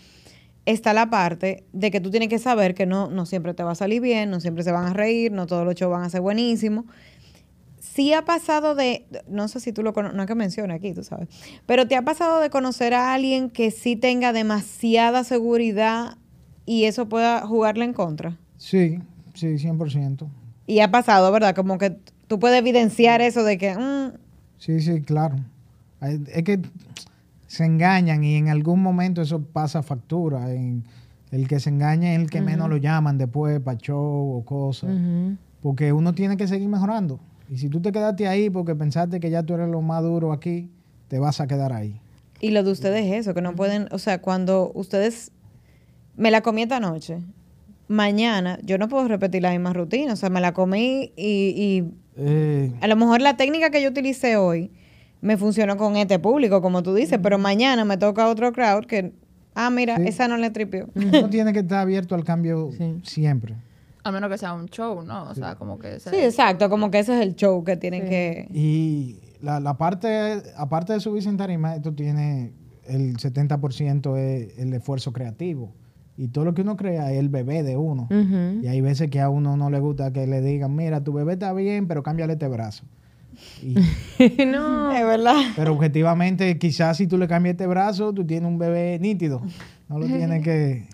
[0.64, 3.72] está la parte de que tú tienes que saber que no, no siempre te va
[3.72, 6.10] a salir bien, no siempre se van a reír, no todos los shows van a
[6.10, 6.86] ser buenísimos.
[7.96, 10.92] Sí ha pasado de, no sé si tú lo conoces, no es que mencione aquí,
[10.92, 11.28] tú sabes,
[11.64, 16.18] pero te ha pasado de conocer a alguien que sí tenga demasiada seguridad
[16.66, 18.36] y eso pueda jugarle en contra.
[18.58, 19.00] Sí,
[19.32, 20.26] sí, 100%.
[20.66, 21.54] Y ha pasado, ¿verdad?
[21.54, 21.96] Como que
[22.28, 23.74] tú puedes evidenciar eso de que...
[23.74, 24.18] mm,
[24.58, 25.36] Sí, sí, claro.
[26.00, 26.60] Es que
[27.46, 30.52] se engañan y en algún momento eso pasa factura.
[30.52, 30.84] En
[31.30, 34.90] el que se engaña es el que menos lo llaman después para show o cosas.
[35.62, 37.20] Porque uno tiene que seguir mejorando.
[37.50, 40.32] Y si tú te quedaste ahí porque pensaste que ya tú eres lo más duro
[40.32, 40.68] aquí,
[41.08, 42.00] te vas a quedar ahí.
[42.40, 45.30] Y lo de ustedes es eso, que no pueden, o sea, cuando ustedes
[46.16, 47.18] me la comí esta noche,
[47.88, 51.84] mañana yo no puedo repetir la misma rutina, o sea, me la comí y, y
[52.18, 54.70] Eh, a lo mejor la técnica que yo utilicé hoy
[55.20, 59.12] me funcionó con este público, como tú dices, pero mañana me toca otro crowd que,
[59.54, 60.02] ah, mira, Sí.
[60.08, 60.88] esa no le tripió.
[60.94, 63.00] uno tiene que estar abierto al cambio Sí.
[63.02, 63.54] siempre.
[64.06, 65.24] A menos que sea un show, ¿no?
[65.30, 65.98] O sea, como que...
[66.00, 68.46] sea- Sí, exacto, como que ese es el show que tienen que...
[68.52, 72.52] Y la, la parte, aparte de subirse en tarima, esto tiene
[72.86, 75.72] el 70% es el esfuerzo creativo.
[76.16, 78.08] Y todo lo que uno crea es el bebé de uno.
[78.62, 81.34] Y hay veces que a uno no le gusta que le digan, mira, tu bebé
[81.34, 82.84] está bien, pero cámbiale este brazo.
[83.62, 83.74] Y-
[84.46, 84.92] no.
[84.92, 85.36] Es verdad.
[85.56, 89.42] pero objetivamente, quizás si tú le cambias este brazo, tú tienes un bebé nítido.
[89.88, 90.86] No lo tienes que...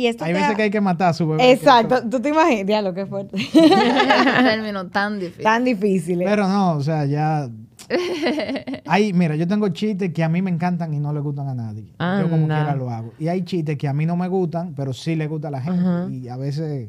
[0.00, 1.52] Y esto Hay te veces ha- que hay que matar a su bebé.
[1.52, 3.36] Exacto, tú te imaginas, ya lo que fuerte.
[3.52, 5.44] Término tan difícil.
[5.44, 6.22] Tan difícil.
[6.22, 6.24] ¿eh?
[6.26, 7.48] Pero no, o sea, ya...
[8.86, 11.54] Hay, mira, yo tengo chistes que a mí me encantan y no le gustan a
[11.54, 11.84] nadie.
[11.98, 13.12] Yo como quiera lo hago.
[13.18, 15.60] Y hay chistes que a mí no me gustan, pero sí le gusta a la
[15.60, 16.14] gente.
[16.14, 16.88] Y a veces...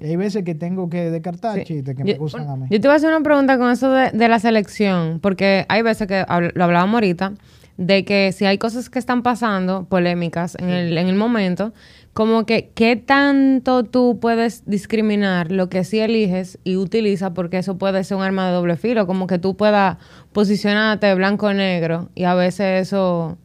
[0.00, 1.64] Hay veces que tengo que descartar Sí.
[1.64, 2.66] chistes que Yo- me gustan a mí.
[2.70, 5.82] Yo te voy a hacer una pregunta con eso de, de la selección, porque hay
[5.82, 7.32] veces que habl- lo hablábamos ahorita,
[7.78, 11.72] de que si hay cosas que están pasando, polémicas en, el, en el momento,
[12.12, 17.78] como que qué tanto tú puedes discriminar lo que sí eliges y utilizas, porque eso
[17.78, 19.98] puede ser un arma de doble filo, como que tú puedas
[20.32, 23.38] posicionarte blanco o negro, y a veces eso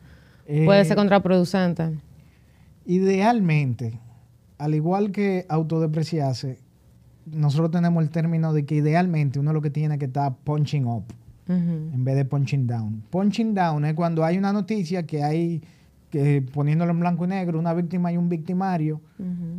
[0.65, 1.91] puede Eh, ser contraproducente.
[2.85, 3.99] Idealmente,
[4.57, 6.59] al igual que autodepreciarse,
[7.25, 11.05] nosotros tenemos el término de que idealmente uno lo que tiene que estar punching up
[11.47, 13.03] en vez de punching down.
[13.09, 15.61] Punching down es cuando hay una noticia que hay,
[16.13, 19.01] que poniéndolo en blanco y negro, una víctima y un victimario.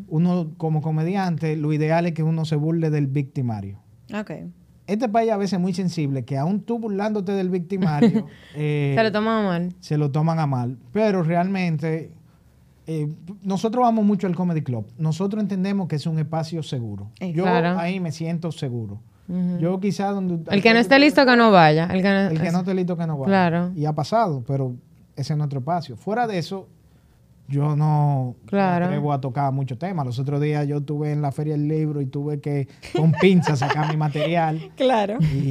[0.06, 3.80] Uno como comediante, lo ideal es que uno se burle del victimario.
[4.16, 4.30] Ok.
[4.86, 9.02] Este país a veces es muy sensible, que aún tú burlándote del victimario, eh, Se
[9.02, 9.74] lo toma mal.
[9.80, 10.78] se lo toman a mal.
[10.92, 12.12] Pero realmente,
[12.86, 13.08] eh,
[13.42, 14.86] nosotros vamos mucho al Comedy Club.
[14.96, 17.10] Nosotros entendemos que es un espacio seguro.
[17.18, 17.80] Eh, Yo claro.
[17.80, 19.00] ahí me siento seguro.
[19.58, 20.38] Yo quizá donde...
[20.54, 21.86] El que no esté listo que no vaya.
[21.86, 23.26] El que no, El que no esté listo que no vaya.
[23.26, 23.72] Claro.
[23.74, 24.76] Y ha pasado, pero
[25.16, 25.96] ese es nuestro espacio.
[25.96, 26.68] Fuera de eso,
[27.48, 28.86] yo no Claro.
[28.86, 30.06] me atrevo a tocar muchos temas.
[30.06, 33.58] Los otros días yo estuve en la Feria del Libro y tuve que con pinzas
[33.58, 34.70] sacar mi material.
[34.76, 35.18] Claro.
[35.20, 35.50] y-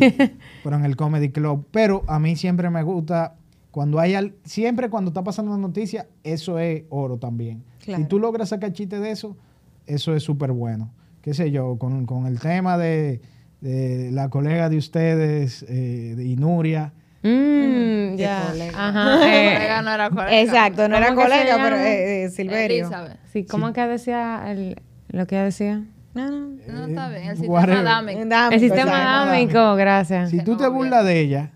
[0.63, 1.65] pero en el Comedy Club.
[1.71, 3.36] Pero a mí siempre me gusta,
[3.71, 7.63] cuando hay al- siempre cuando está pasando una noticia, eso es oro también.
[7.84, 8.02] Claro.
[8.04, 9.38] Si tú logras sacar chiste de eso,
[9.86, 10.89] eso es súper bueno.
[11.21, 13.21] Qué sé yo, con, con el tema de,
[13.62, 16.93] de la colega de ustedes, eh, de Inuria.
[17.23, 18.53] Mm, ya.
[18.75, 19.15] Ajá.
[19.27, 20.41] eh, Colega no era colega.
[20.41, 22.86] Exacto, no era ¿Cómo que se colega, pero eh, eh, Silverio.
[22.86, 23.17] Elizabeth.
[23.31, 25.83] sí, ¿cómo que decía el- lo que ella decía?
[26.13, 26.47] No, no.
[26.67, 27.23] No, está bien.
[27.29, 27.83] El sistema whatever.
[27.83, 28.25] dámico.
[28.25, 29.25] Dámico, El sistema exacto.
[29.31, 30.29] dámico, gracias.
[30.29, 31.51] Si tú te burlas de ella,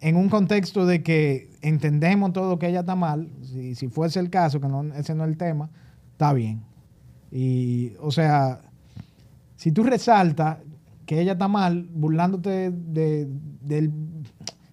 [0.00, 4.30] en un contexto de que entendemos todo que ella está mal, si, si fuese el
[4.30, 5.70] caso, que no, ese no es el tema,
[6.12, 6.62] está bien.
[7.32, 8.60] Y, o sea,
[9.56, 10.58] si tú resaltas
[11.06, 13.26] que ella está mal, burlándote de,
[13.62, 13.90] del...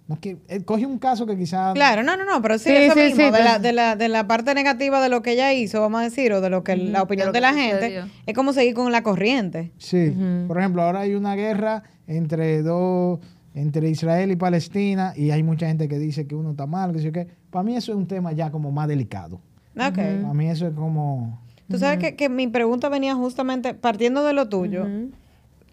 [0.07, 1.73] No, es que, eh, coge un caso que quizás...
[1.73, 3.95] Claro, no, no, no, pero sí, Sí, eso sí, mismo, sí, de, la, de, la,
[3.95, 6.63] de la parte negativa de lo que ella hizo, vamos a decir, o de lo
[6.63, 8.05] que la opinión de la gente, sucedió.
[8.25, 9.71] es como seguir con la corriente.
[9.77, 10.13] Sí.
[10.47, 13.19] Por ejemplo, ahora hay una guerra entre dos,
[13.55, 16.99] entre Israel y Palestina, y hay mucha gente que dice que uno está mal, que
[16.99, 17.27] sé qué.
[17.49, 19.39] Para mí eso es un tema ya como más delicado.
[19.77, 19.95] Ok.
[19.95, 21.41] Para mí eso es como...
[21.69, 24.85] Tú sabes que, que mi pregunta venía justamente partiendo de lo tuyo.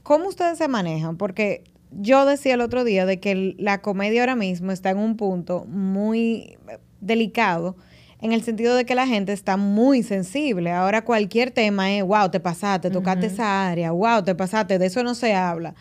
[0.02, 1.16] ¿Cómo ustedes se manejan?
[1.16, 5.16] Porque yo decía el otro día de que la comedia ahora mismo está en un
[5.16, 6.56] punto muy
[7.00, 7.76] delicado
[8.20, 10.70] en el sentido de que la gente está muy sensible.
[10.72, 15.02] Ahora cualquier tema es, wow, te pasaste, tocaste esa área, wow, te pasaste, de eso
[15.02, 15.74] no se habla.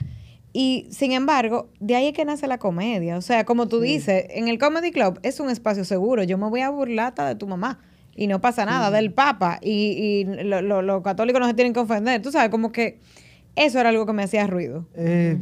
[0.53, 3.17] Y sin embargo, de ahí es que nace la comedia.
[3.17, 6.23] O sea, como tú dices, en el Comedy Club es un espacio seguro.
[6.23, 7.79] Yo me voy a burlar hasta de tu mamá.
[8.15, 9.59] Y no pasa nada, del Papa.
[9.61, 12.21] Y, y lo- lo- los católicos no se tienen que ofender.
[12.21, 12.99] Tú sabes, como que
[13.55, 14.87] eso era algo que me hacía ruido.
[14.95, 15.37] Eh,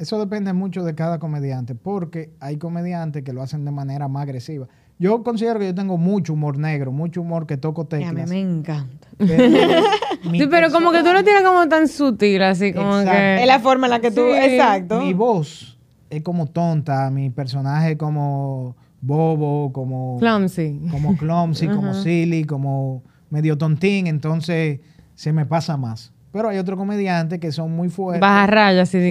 [0.00, 4.22] Eso depende mucho de cada comediante, porque hay comediantes que lo hacen de manera más
[4.22, 4.66] agresiva.
[4.98, 8.04] Yo considero que yo tengo mucho humor negro, mucho humor que toco Y a mí
[8.06, 8.30] teclas.
[8.30, 9.08] me encanta.
[9.18, 9.44] pero
[10.32, 13.12] Sí, pero como que tú lo tienes como tan sutil, así como Exacto.
[13.12, 13.40] que...
[13.42, 14.22] Es la forma en la que tú...
[14.22, 14.38] Sí.
[14.54, 15.02] Exacto.
[15.02, 20.16] Mi voz es como tonta, mi personaje es como bobo, como...
[20.18, 20.80] Clumsy.
[20.90, 24.80] como clumsy, como silly, como medio tontín, entonces
[25.14, 26.14] se me pasa más.
[26.32, 28.20] Pero hay otros comediantes que son muy fuertes.
[28.20, 29.10] Baja raya, así de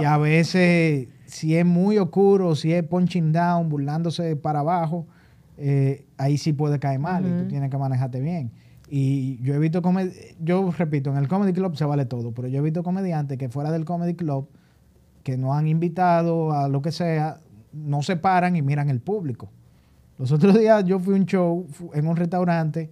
[0.00, 5.06] Y a veces, si es muy oscuro, si es punching down, burlándose para abajo,
[5.58, 8.52] eh, ahí sí puede caer mal y tú tienes que manejarte bien.
[8.90, 12.48] Y yo he visto, comed- yo repito, en el Comedy Club se vale todo, pero
[12.48, 14.48] yo he visto comediantes que fuera del Comedy Club,
[15.22, 17.38] que no han invitado a lo que sea,
[17.74, 19.50] no se paran y miran el público.
[20.16, 22.90] Los otros días yo fui a un show en un restaurante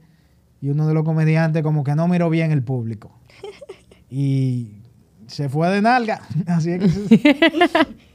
[0.61, 3.13] y uno de los comediantes como que no miró bien el público.
[4.09, 4.83] Y
[5.27, 6.21] se fue de nalga.
[6.47, 7.37] Así es que se-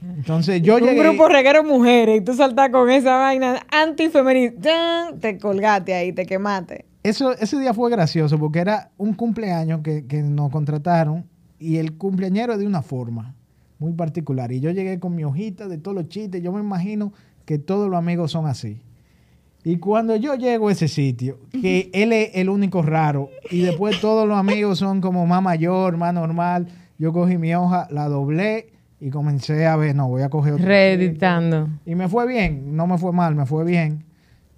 [0.16, 1.02] Entonces yo un llegué...
[1.02, 6.86] grupo reguero mujeres y tú saltas con esa vaina antifeminista, te colgaste ahí, te quemaste.
[7.02, 11.26] Eso, ese día fue gracioso porque era un cumpleaños que, que nos contrataron
[11.58, 13.34] y el cumpleañero de una forma
[13.78, 14.52] muy particular.
[14.52, 16.42] Y yo llegué con mi hojita de todos los chistes.
[16.42, 17.12] Yo me imagino
[17.44, 18.80] que todos los amigos son así.
[19.64, 24.00] Y cuando yo llego a ese sitio, que él es el único raro, y después
[24.00, 26.66] todos los amigos son como más mayor, más normal,
[26.98, 28.70] yo cogí mi hoja, la doblé
[29.00, 30.66] y comencé a ver, no, voy a coger otro.
[30.66, 31.68] Reeditando.
[31.86, 34.04] Y me fue bien, no me fue mal, me fue bien.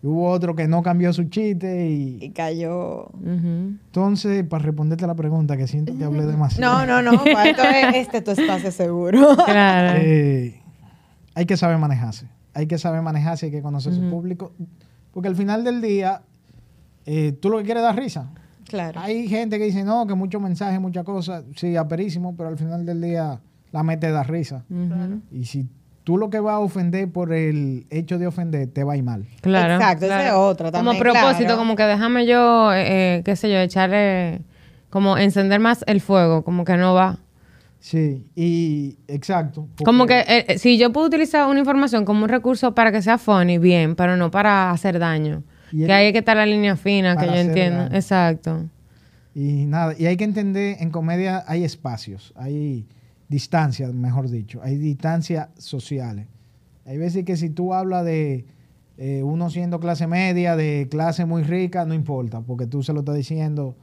[0.03, 3.11] Y hubo otro que no cambió su chiste y Y cayó.
[3.25, 6.87] Entonces, para responderte a la pregunta, que siento que hablé demasiado.
[6.87, 7.25] No, no, no.
[7.33, 9.35] pa, Esto es este tu espacio seguro.
[9.47, 9.99] Claro.
[10.03, 10.61] Eh,
[11.35, 12.27] hay que saber manejarse.
[12.53, 14.53] Hay que saber manejarse, hay que conocer su público.
[15.15, 16.23] Porque al final del día,
[17.07, 18.31] eh, tú lo que quieres es dar risa.
[18.69, 19.01] Claro.
[19.01, 21.45] Hay gente que dice, no, que muchos mensajes, muchas cosas.
[21.57, 24.65] Sí, aperísimo, pero al final del día la mete da risa.
[25.31, 25.69] Y si
[26.03, 29.05] tú lo que vas a ofender por el hecho de ofender, te va a ir
[29.05, 29.27] mal.
[29.41, 29.75] Claro.
[29.75, 31.59] Exacto, esa es otra también, Como propósito, claro.
[31.59, 34.43] como que déjame yo, eh, qué sé yo, echarle,
[34.91, 37.19] como encender más el fuego, como que no va.
[37.85, 39.69] Sí, y exacto.
[39.85, 43.03] Como que eh, eh, si yo puedo utilizar una información como un recurso para que
[43.03, 45.43] sea funny, bien, pero no para hacer daño.
[45.71, 47.81] El- que ahí hay que estar la línea fina, que yo entiendo.
[47.81, 47.95] daño.
[47.95, 48.65] Exacto.
[49.35, 52.87] Y nada, y hay que entender, en comedia hay espacios, hay
[53.29, 56.27] distancias, mejor dicho, hay distancias sociales.
[56.87, 58.47] Hay veces que si tú hablas de
[58.97, 63.01] eh, uno siendo clase media, de clase muy rica, no importa, porque tú se lo
[63.01, 63.77] estás diciendo.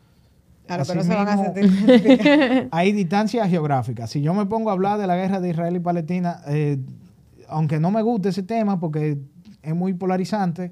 [0.71, 2.69] Claro, Así pero no se van a sentir.
[2.71, 4.09] Hay distancias geográficas.
[4.09, 6.77] Si yo me pongo a hablar de la guerra de Israel y Palestina, eh,
[7.49, 9.17] aunque no me guste ese tema porque
[9.61, 10.71] es muy polarizante,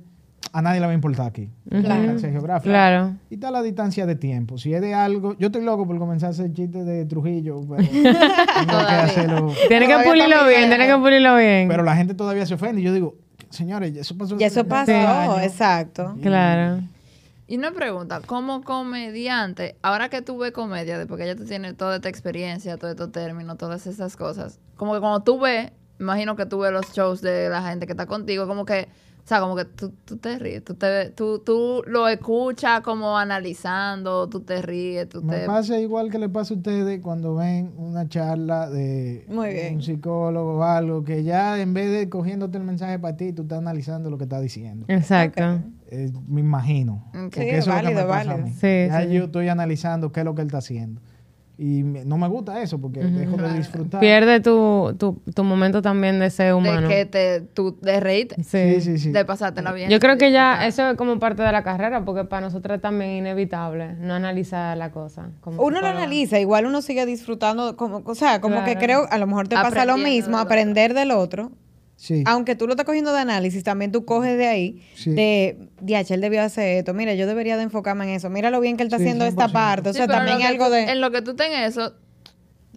[0.53, 1.49] a nadie le va a importar aquí.
[1.65, 2.71] La distancia geográfica.
[2.71, 3.15] Claro.
[3.29, 4.57] Y está la distancia de tiempo.
[4.57, 7.83] Si es de algo, yo estoy loco por comenzar a hacer chistes de Trujillo, pero
[7.89, 9.53] tengo que hacerlo.
[9.67, 11.67] Tiene que pulirlo bien, tiene que pulirlo bien.
[11.67, 12.81] Pero la gente todavía se ofende.
[12.81, 13.15] Y yo digo,
[13.49, 14.37] señores, eso pasó.
[14.39, 15.43] Y eso pasó, 30 años.
[15.43, 16.15] exacto.
[16.21, 16.81] Claro.
[17.49, 21.95] Y una pregunta, como comediante, ahora que tú ves comedia, después que ya tú toda
[21.95, 26.45] esta experiencia, todos estos términos, todas esas cosas, como que cuando tú ves, imagino que
[26.45, 28.87] tú ves los shows de la gente que está contigo, como que,
[29.29, 34.27] sea, como que tú, tú te ríes, tú, te, tú, tú lo escuchas como analizando,
[34.27, 35.45] tú te ríes, tú Me te...
[35.45, 39.75] pasa igual que le pasa a ustedes cuando ven una charla de Muy bien.
[39.75, 43.43] un psicólogo o algo, que ya en vez de cogiéndote el mensaje para ti, tú
[43.43, 44.85] estás analizando lo que está diciendo.
[44.89, 45.59] Exacto.
[45.91, 47.05] Eh, me imagino.
[47.09, 47.13] Ok.
[47.33, 48.47] Porque Sí, eso es válido, me pasa a válido.
[48.47, 48.53] mí.
[48.53, 49.13] Sí, ya sí.
[49.13, 51.01] yo estoy analizando qué es lo que él está haciendo.
[51.61, 53.99] Y me- no me gusta eso porque dejo de disfrutar.
[53.99, 56.87] Pierde tu, tu, tu momento también de ser de humano.
[56.87, 58.75] que te, tú, de reírte, Sí.
[58.75, 59.11] Sí, sí, sí.
[59.11, 59.89] de pasártela bien.
[59.89, 62.81] Yo creo que ya eso es como parte de la carrera, porque para nosotros es
[62.81, 65.31] también inevitable no analizar la cosa.
[65.41, 69.17] como Uno lo analiza, igual uno sigue disfrutando, como, o sea, como que creo, a
[69.17, 71.51] lo mejor te pasa lo mismo, aprender del otro,
[72.01, 72.23] Sí.
[72.25, 75.11] aunque tú lo estás cogiendo de análisis, también tú coges de ahí, Sí.
[75.11, 78.61] de, DH, él debió hacer esto, mira, yo debería de enfocarme en eso, mira lo
[78.61, 79.51] bien que él está Sí, haciendo esta 100%.
[79.53, 80.83] parte, o sea, también algo tú- de...
[80.83, 81.91] En lo que tú ten eso,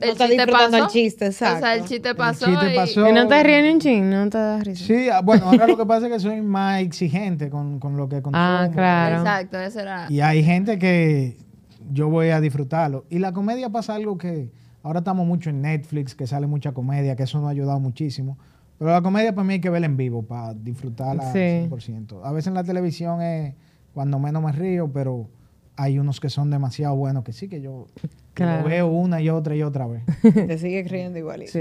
[0.00, 1.86] No estás disfrutando el chiste, O sea, el exacto.
[1.86, 2.46] chiste pasó.
[2.46, 3.08] chiste y- pasó.
[3.08, 4.84] Y no te ríes ni un ching, no te das risa.
[4.84, 8.08] Sí, ah, bueno, ahora lo que pasa es que soy más exigente con, con lo
[8.08, 8.42] que consumo.
[8.44, 9.18] Ah, claro.
[9.18, 10.06] Exacto, ese era.
[10.10, 11.36] Y hay gente que
[11.92, 13.04] yo voy a disfrutarlo.
[13.08, 14.50] Y la comedia pasa algo que
[14.82, 18.36] ahora estamos mucho en Netflix, que sale mucha comedia, que eso nos ha ayudado muchísimo.
[18.78, 21.38] Pero la comedia para mí hay que verla en vivo para disfrutarla Sí.
[21.38, 22.20] 100%.
[22.24, 23.54] A veces en la televisión es
[23.94, 25.28] cuando menos me río, pero
[25.76, 27.86] hay unos que son demasiado buenos que sí que yo
[28.34, 28.62] Claro.
[28.62, 30.02] lo veo una y otra y otra vez.
[30.22, 31.58] Te sigues riendo igualito.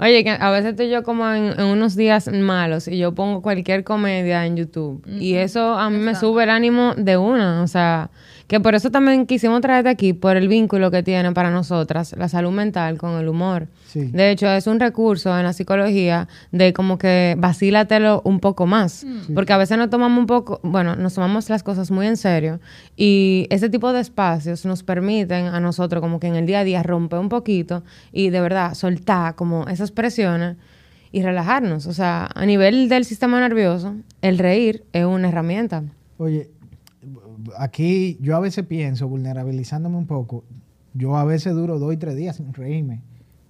[0.00, 3.42] Oye, que a veces estoy yo como en, en unos días malos y yo pongo
[3.42, 5.04] cualquier comedia en YouTube.
[5.06, 7.62] Y eso a mí me sube el ánimo de una.
[7.62, 8.10] O sea,
[8.50, 12.28] que por eso también quisimos traerte aquí, por el vínculo que tiene para nosotras la
[12.28, 13.68] salud mental con el humor.
[13.86, 14.06] Sí.
[14.06, 19.06] De hecho, es un recurso en la psicología de como que vacílatelo un poco más.
[19.36, 22.58] Porque a veces nos tomamos un poco, bueno, nos tomamos las cosas muy en serio.
[22.96, 26.64] Y ese tipo de espacios nos permiten a nosotros como que en el día a
[26.64, 30.56] día romper un poquito y de verdad soltar como esas presiones
[31.12, 31.86] y relajarnos.
[31.86, 35.84] O sea, a nivel del sistema nervioso, el reír es una herramienta.
[36.18, 36.50] Oye,
[37.58, 40.44] aquí yo a veces pienso, vulnerabilizándome un poco,
[40.94, 43.02] yo a veces duro dos y tres días sin reírme.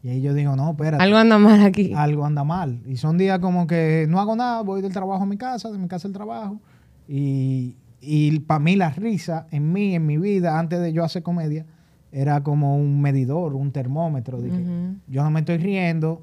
[0.02, 1.02] Y ahí yo digo, no, espérate.
[1.02, 1.92] Algo anda mal aquí.
[1.94, 2.82] algo anda mal.
[2.86, 5.78] Y son días como que no hago nada, voy del trabajo a mi casa, de
[5.78, 6.60] mi casa al trabajo.
[7.06, 11.22] Y, y para mí la risa, en mí, en mi vida, antes de yo hacer
[11.22, 11.66] comedia,
[12.12, 14.40] era como un medidor, un termómetro.
[14.40, 14.64] De que
[15.06, 16.22] yo no me estoy riendo,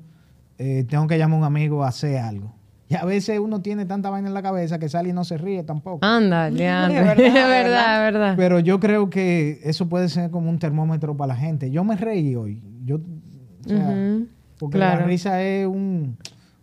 [0.58, 2.54] eh, tengo que llamar a un amigo a hacer algo.
[2.89, 5.38] Y a veces uno tiene tanta vaina en la cabeza que sale y no se
[5.38, 6.06] ríe tampoco.
[6.06, 7.02] Anda, Leandro.
[7.12, 8.00] Es Es verdad, verdad, verdad.
[8.04, 8.34] verdad.
[8.38, 11.69] Pero yo creo que eso puede ser como un termómetro para la gente.
[11.69, 12.62] Yo me reí hoy.
[12.86, 14.28] Yo, o sea, Ujú.
[14.58, 15.02] porque Claro.
[15.02, 16.17] la risa es un,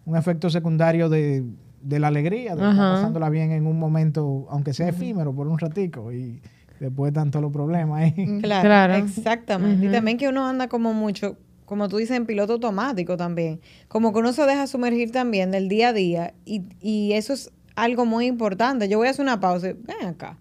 [0.07, 1.45] un efecto secundario de,
[1.83, 5.59] de la alegría, de estar pasándola bien en un momento, aunque sea efímero, por un
[5.59, 6.11] ratico.
[6.11, 6.41] Y
[6.81, 8.41] después están todos los problemas ahí.
[8.41, 8.95] Claro, Claro.
[8.95, 9.85] exactamente.
[9.87, 13.61] Y también que uno anda como mucho, como tú dices, en piloto automático también.
[13.89, 17.51] Como que uno se deja sumergir también del día a día y, y eso es
[17.77, 18.89] algo muy importante.
[18.89, 19.69] Yo voy a hacer una pausa.
[19.71, 20.37] y, Ven acá.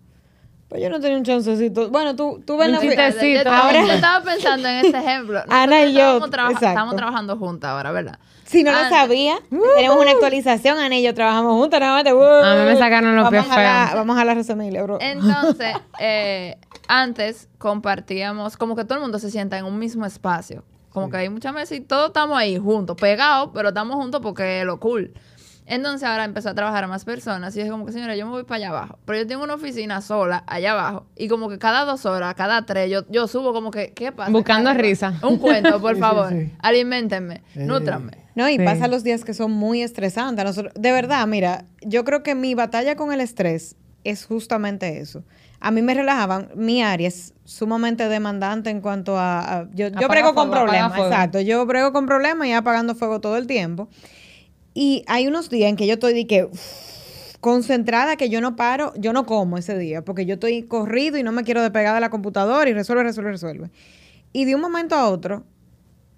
[0.70, 1.92] Pues yo no tenía un chancecito.
[1.92, 3.44] Bueno, tú, tú ves Un la chistecito.
[3.44, 5.40] Yo, Ahora- yo estaba pensando en ese ejemplo.
[5.50, 6.68] Ana y yo, Estamos, traba- exacto.
[6.70, 8.18] estamos trabajando juntas ahora, ¿verdad?
[8.46, 9.38] Si no lo sabía,
[9.76, 10.78] tenemos una actualización.
[10.80, 11.80] Ana y yo trabajamos juntas.
[11.80, 13.96] Nada más A mí me sacaron los vamos pies a la- feos.
[14.00, 14.98] Vamos a la Emilia, bro.
[15.00, 16.58] Entonces, eh,
[16.88, 20.64] antes compartíamos, como que todo el mundo se sienta en un mismo espacio.
[20.94, 24.60] Como que hay muchas mesas y todos estamos ahí juntos, pegados, pero estamos juntos porque
[24.62, 25.12] es lo cool.
[25.66, 28.32] Entonces ahora empezó a trabajar a más personas y es como que, señora, yo me
[28.34, 29.00] voy para allá abajo.
[29.06, 32.66] Pero yo tengo una oficina sola allá abajo y como que cada dos horas, cada
[32.66, 34.30] tres, yo, yo subo como que, ¿qué pasa?
[34.32, 35.14] Buscando risa.
[35.24, 36.30] Un cuento, por Sí, sí, favor.
[36.32, 36.52] sí.
[36.60, 37.66] Aliméntenme, Eh.
[37.66, 38.12] nútranme.
[38.36, 38.66] No, y Sí.
[38.66, 40.44] pasa los días que son muy estresantes.
[40.44, 45.24] Nosotros, de verdad, mira, yo creo que mi batalla con el estrés es justamente eso.
[45.66, 49.40] A mí me relajaban, mi área es sumamente demandante en cuanto a...
[49.62, 51.40] a- yo yo brego con fuego, problemas, exacto.
[51.40, 53.88] Yo brego con problemas y apagando fuego todo el tiempo.
[54.74, 58.56] Y hay unos días en que yo estoy de que uff, concentrada que yo no
[58.58, 61.94] paro, yo no como ese día, porque yo estoy corrido y no me quiero despegar
[61.96, 63.70] de la computadora y resuelve, resuelve, resuelve.
[64.34, 65.46] Y de un momento a otro,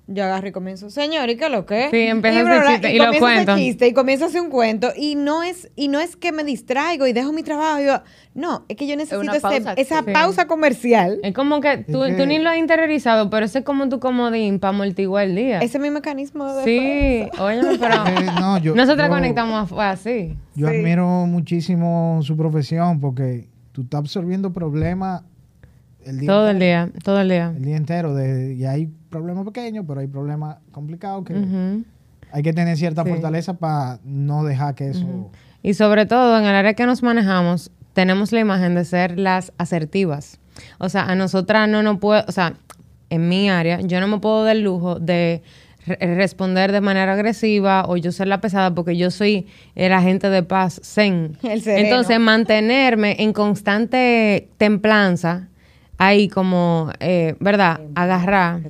[0.07, 1.89] yo agarro y comienzo, señor, ¿y qué es lo que?
[1.89, 3.55] Sí, empieza y, ese bla, bla, chiste y lo comienza ese cuento.
[3.57, 6.43] chiste y comienza a hacer un cuento y no es y no es que me
[6.43, 7.79] distraigo y dejo mi trabajo.
[7.81, 8.01] y yo-
[8.35, 11.19] no, es que yo necesito ese- pausa esa pausa comercial.
[11.23, 14.69] Es como que tú, ni lo has interiorizado, pero ese es como tu comodín para
[14.75, 15.59] amortiguar el día.
[15.59, 20.37] Ese es mi mecanismo de Sí, óyeme, pero Eh, no, yo- nosotros yo- conectamos así.
[20.55, 20.75] Yo Sí.
[20.75, 25.23] admiro muchísimo su profesión porque tú estás absorbiendo problemas
[26.05, 27.53] el día Todo el día, todo el día.
[27.55, 28.13] El día entero.
[28.15, 31.33] De, y hay problemas pequeños, pero hay problemas complicados que
[32.31, 33.09] hay que tener cierta Sí.
[33.09, 35.29] fortaleza para no dejar que eso...
[35.63, 39.51] Y sobre todo en el área que nos manejamos, tenemos la imagen de ser las
[39.57, 40.39] asertivas.
[40.77, 42.53] O sea, a nosotras no nos puede, o sea,
[43.09, 45.41] en mi área, yo no me puedo dar el lujo de
[45.87, 50.29] re- responder de manera agresiva o yo ser la pesada porque yo soy el agente
[50.29, 51.37] de paz zen.
[51.43, 51.61] El.
[51.67, 55.47] Entonces, mantenerme en constante templanza,
[55.97, 57.81] ahí como, eh, ¿verdad?
[57.95, 58.61] Agarrar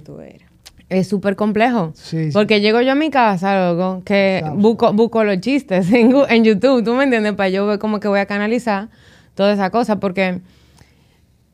[0.90, 1.92] es súper complejo.
[1.96, 2.30] Sí, sí.
[2.32, 6.94] Porque llego yo a mi casa, loco, que busco, busco los chistes en, YouTube, ¿tú
[6.94, 7.34] me entiendes?
[7.34, 8.90] Para yo ver como que voy a canalizar
[9.34, 10.42] toda esa cosa, porque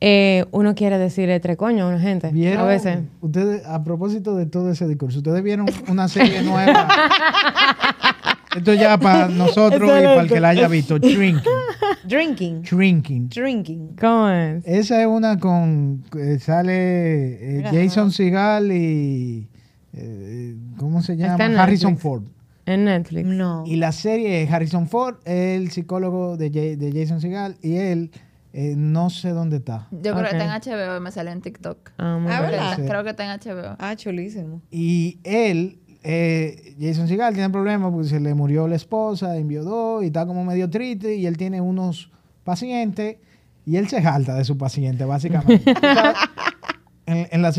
[0.00, 2.62] eh, uno quiere decirle tres coños a una gente ¿Vieron?
[2.62, 2.98] a veces.
[3.20, 6.88] Ustedes, a propósito de todo ese discurso, ustedes vieron una serie nueva.
[8.56, 10.98] Esto ya para nosotros y para el que la haya visto.
[10.98, 11.42] Drinking.
[12.04, 12.62] Drinking.
[12.62, 13.28] Drinking.
[13.28, 13.96] Drinking.
[14.00, 14.64] ¿Cómo es?
[14.66, 16.04] Esa es una con.
[16.18, 16.72] eh, sale
[17.34, 19.48] eh, Mira, Jason Segal y.
[19.94, 21.32] eh, ¿Cómo se llama?
[21.32, 22.02] Está en Harrison Netflix.
[22.02, 22.22] Ford.
[22.66, 23.26] En Netflix.
[23.26, 23.64] No.
[23.66, 28.10] Y la serie es Harrison Ford, el psicólogo de, Ja- de Jason Segal, y él
[28.52, 29.88] eh, no sé dónde está.
[29.90, 31.90] Yo creo que está en HBO y me sale en TikTok.
[31.98, 32.50] Ah, muy Ah, bien.
[32.52, 32.76] ¿verdad?
[32.76, 32.82] Sí.
[32.86, 33.76] Creo que está en HBO.
[33.78, 34.62] Ah, chulísimo.
[34.70, 40.06] Y él, eh, Jason Segal, tiene problemas porque se le murió la esposa, enviudó y
[40.06, 41.14] está como medio triste.
[41.16, 42.10] Y él tiene unos
[42.44, 43.16] pacientes
[43.64, 45.74] y él se jalta de su paciente, básicamente.
[47.04, 47.52] En, en la,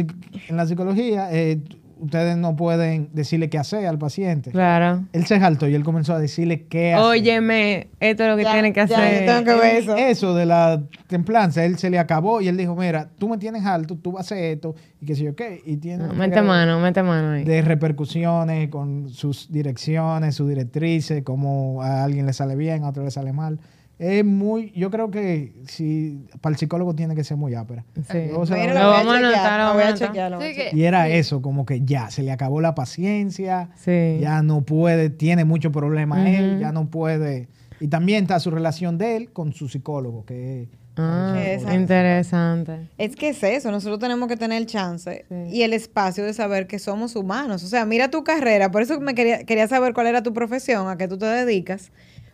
[0.47, 1.61] en la psicología, eh,
[2.03, 4.51] ustedes no pueden decirle qué hacer al paciente.
[4.51, 5.03] Claro.
[5.13, 7.05] Él se jaltó y él comenzó a decirle qué hacer.
[7.05, 9.25] Óyeme, esto es lo que Ya, tienen que ya, hacer.
[9.25, 9.95] yo tengo que ver eso.
[9.95, 13.65] Eso de la templanza, él se le acabó y él dijo, mira, tú me tienes
[13.65, 15.61] alto, tú vas a hacer esto y qué sé yo qué.
[15.65, 17.43] Y tiene No, mete mano, mete mano ahí.
[17.43, 23.03] de repercusiones con sus direcciones, sus directrices, cómo a alguien le sale bien, a otro
[23.03, 23.59] le sale mal.
[24.03, 27.85] Es muy, yo creo que si para el psicólogo tiene que ser muy ápera.
[28.11, 28.17] Sí.
[28.17, 30.71] Mira, Lo vamos a anotar, lo voy a chequear, lo voy a Sí, chequear.
[30.71, 34.17] que- y era eso, como que ya, se le acabó la paciencia, Sí.
[34.19, 37.47] ya no puede, tiene mucho problema él, ya no puede.
[37.79, 41.73] Y también está su relación de él con su psicólogo, que es Ah, Exacto.
[41.75, 42.89] interesante.
[42.99, 45.35] Es que es eso, nosotros tenemos que tener el chance Sí.
[45.51, 47.63] y el espacio de saber que somos humanos.
[47.63, 50.87] O sea, mira tu carrera, por eso me quería, quería saber cuál era tu profesión,
[50.87, 51.91] a qué tú te dedicas.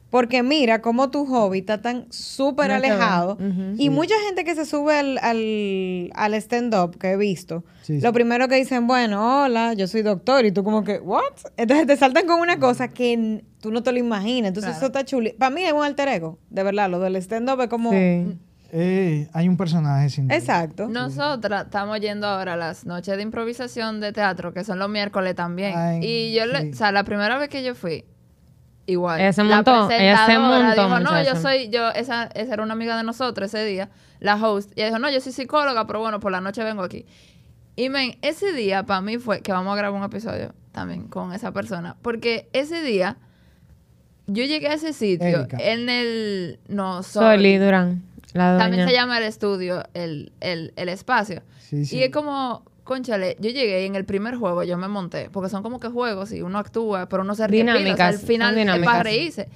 [0.10, 3.38] Porque mira cómo tu hobby está tan súper alejado.
[3.78, 8.10] Y mucha gente que se sube al, al, al stand-up que he visto, Sí, lo
[8.10, 8.14] sí.
[8.14, 10.46] primero que dicen, bueno, hola, yo soy doctor.
[10.46, 11.22] Y tú como que, ¿what?
[11.58, 14.50] Entonces te saltan con una cosa que tú no te lo imaginas.
[14.50, 14.78] Entonces Claro.
[14.78, 15.30] eso está chulo.
[15.38, 16.90] Para mí es un alter ego, de verdad.
[16.90, 17.92] Lo del stand-up es como...
[17.92, 18.38] Sí.
[18.72, 20.38] Eh, hay un personaje sin duda.
[20.38, 20.88] Exacto.
[20.88, 25.34] Nosotras estamos yendo ahora a las noches de improvisación de teatro, que son los miércoles
[25.34, 25.74] también.
[25.76, 28.06] Ay, y yo, le, o sea, la primera vez que yo fui,
[28.90, 29.20] igual.
[29.20, 31.36] Ella se la montó, ella se montó, dijo, no, yo muchacha".
[31.42, 34.72] soy, yo, esa, esa era una amiga de nosotros ese día, la host.
[34.76, 37.06] Y ella dijo, no, yo soy psicóloga, pero bueno, por la noche vengo aquí.
[37.76, 41.34] Y men, ese día para mí fue que vamos a grabar un episodio también con
[41.34, 41.96] esa persona.
[42.02, 43.18] Porque ese día
[44.28, 45.58] yo llegué a ese sitio Erika.
[45.60, 46.60] en el.
[46.68, 48.64] No, Soli Durán, la doña.
[48.64, 51.42] también se llama el estudio, el, el, el espacio.
[51.60, 51.98] Sí, sí.
[51.98, 55.50] Y es como, conchale, yo llegué y en el primer juego yo me monté, porque
[55.50, 57.62] son como que juegos y uno actúa, pero uno se ríe.
[57.62, 59.48] pila, o sea, Dinámicas, al final es para reírse.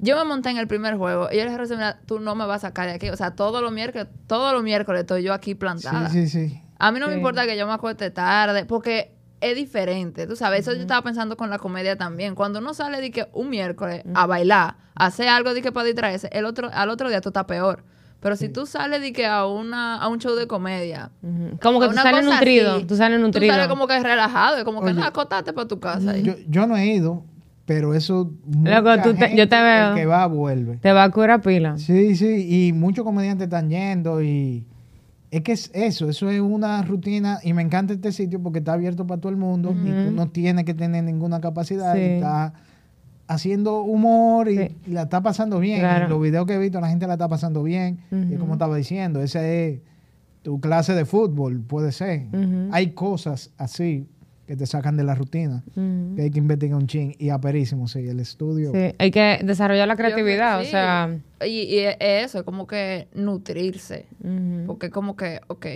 [0.00, 2.44] Yo me monté en el primer juego y yo les dije, mira, tú no me
[2.44, 3.08] vas a sacar de aquí.
[3.08, 6.10] O sea, todos los miércoles, todos los miércoles estoy yo aquí plantada.
[6.10, 6.60] Sí, sí, sí.
[6.80, 10.62] A mí no me importa que yo me acueste tarde, porque es diferente, tú sabes.
[10.62, 12.34] Eso yo estaba pensando con la comedia también.
[12.34, 15.86] Cuando uno sale de que un miércoles a bailar, a hacer algo de que para
[15.86, 17.84] distraerse, el otro, al otro día tú estás peor.
[18.22, 21.10] Pero si tú sales de que a una a un show de comedia.
[21.60, 23.52] Como que tú sales nutrido, así, tú sales nutrido.
[23.52, 26.16] Tú sales como que relajado, y como que Oye, no, acostate para tu casa.
[26.16, 27.24] Yo, yo no he ido,
[27.66, 28.30] pero eso.
[28.62, 29.88] Loco, tú te- yo te veo.
[29.90, 30.76] el que va, vuelve.
[30.76, 31.76] Te va a curar pila.
[31.78, 34.64] Sí, sí, y muchos comediantes están yendo y
[35.32, 38.74] es que es eso, eso es una rutina y me encanta este sitio porque está
[38.74, 42.00] abierto para todo el mundo y tú no tienes que tener ninguna capacidad Sí.
[42.00, 42.52] y está
[43.34, 44.76] haciendo humor y, Sí.
[44.86, 45.80] y la está pasando bien.
[45.80, 46.04] Claro.
[46.04, 48.76] En los videos que he visto la gente la está pasando bien y como estaba
[48.76, 49.80] diciendo, esa es
[50.42, 52.26] tu clase de fútbol, puede ser.
[52.72, 54.08] Hay cosas así
[54.46, 55.62] que te sacan de la rutina,
[56.16, 58.72] que hay que investigar un chin y aperísimo, sí, el estudio.
[58.72, 61.16] Sí, hay que desarrollar la creatividad, o sea...
[61.46, 64.06] Y, y es eso, es como que nutrirse.
[64.66, 65.66] Porque como que, ok,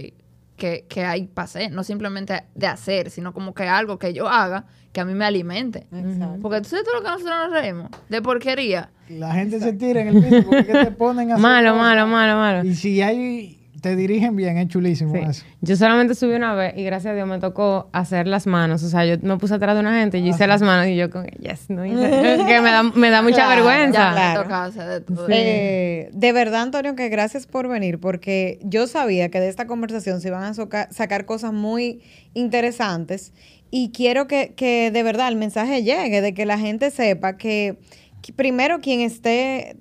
[0.56, 4.28] que, que hay para hacer, no simplemente de hacer, sino como que algo que yo
[4.28, 5.86] haga que a mí me alimente.
[5.92, 6.38] Exacto.
[6.40, 8.90] Porque tú sabes todo lo que nosotros nos reímos de porquería.
[9.10, 11.86] La gente se tira en el piso porque te ponen a hacer Malo, cosas.
[11.86, 12.64] malo, malo, malo.
[12.68, 15.20] Y si hay, te dirigen bien, es chulísimo Sí.
[15.28, 15.44] eso.
[15.60, 18.82] Yo solamente subí una vez y gracias a Dios me tocó hacer las manos.
[18.82, 20.96] O sea, yo me puse atrás de una gente y yo hice las manos y
[20.96, 21.96] yo con yes, no hice.
[22.48, 23.98] que me da, me da mucha Claro, vergüenza.
[23.98, 24.38] Ya Claro.
[24.40, 25.26] me toca hacer de todo.
[25.30, 30.20] Eh, de verdad, Antonio, que gracias por venir, porque yo sabía que de esta conversación
[30.20, 32.00] se iban a soca- sacar cosas muy
[32.34, 33.32] interesantes
[33.70, 37.78] y quiero que, que de verdad el mensaje llegue, de que la gente sepa que,
[38.22, 39.76] que primero quien esté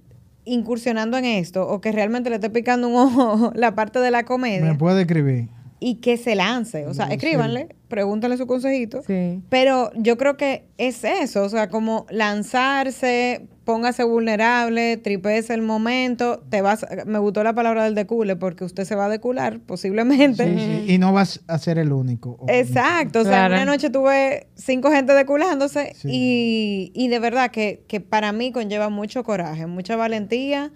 [0.46, 4.24] incursionando en esto o que realmente le esté picando un ojo la parte de la
[4.24, 5.50] comedia Me puede escribir.
[5.80, 9.02] y que se lance, o sea, escríbanle, pregúntenle su consejito.
[9.06, 9.42] Sí.
[9.50, 16.44] Pero yo creo que es eso, o sea, como lanzarse, póngase vulnerable, tripese el momento,
[16.50, 20.46] te vas, me gustó la palabra del decule porque usted se va a decular posiblemente.
[20.46, 20.94] Sí, sí.
[20.94, 22.38] Y no vas a ser el único.
[22.48, 23.56] Exacto, o sea, Claro.
[23.56, 26.10] una noche tuve cinco gente deculándose Sí.
[26.12, 30.72] y, y de verdad que, que para mí conlleva mucho coraje, mucha valentía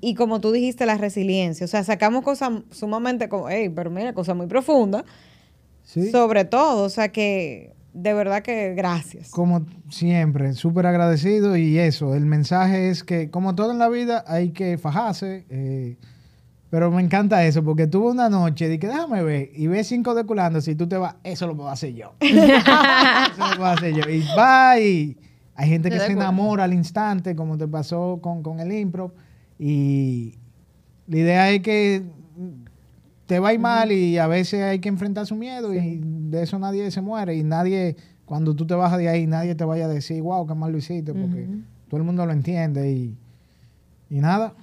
[0.00, 1.64] y como tú dijiste, la resiliencia.
[1.64, 5.04] O sea, sacamos cosas sumamente como, hey, pero mira, cosas muy profundas,
[5.96, 6.10] Sí.
[6.10, 9.30] sobre todo, o sea que de verdad que gracias.
[9.30, 14.22] Como siempre, súper agradecido y eso, el mensaje es que como todo en la vida
[14.26, 15.96] hay que fajarse, eh,
[16.68, 20.14] pero me encanta eso porque tuve una noche de que déjame ver y ves cinco
[20.14, 22.12] deculando, si tú te vas, eso lo puedo hacer yo.
[22.20, 24.02] eso lo puedo hacer yo.
[24.10, 24.22] Y
[24.78, 25.16] y
[25.54, 29.12] hay gente que se enamora al instante, como te pasó con, con el improv
[29.58, 30.34] y
[31.06, 32.02] la idea es que
[33.26, 36.42] te va a ir mal y a veces hay que enfrentar su miedo y de
[36.42, 39.86] eso nadie se muere y nadie, cuando tú te bajas de ahí, nadie te vaya
[39.86, 41.48] a decir, wow, qué mal lo hiciste, porque
[41.88, 43.16] todo el mundo lo entiende y,
[44.10, 44.54] y nada.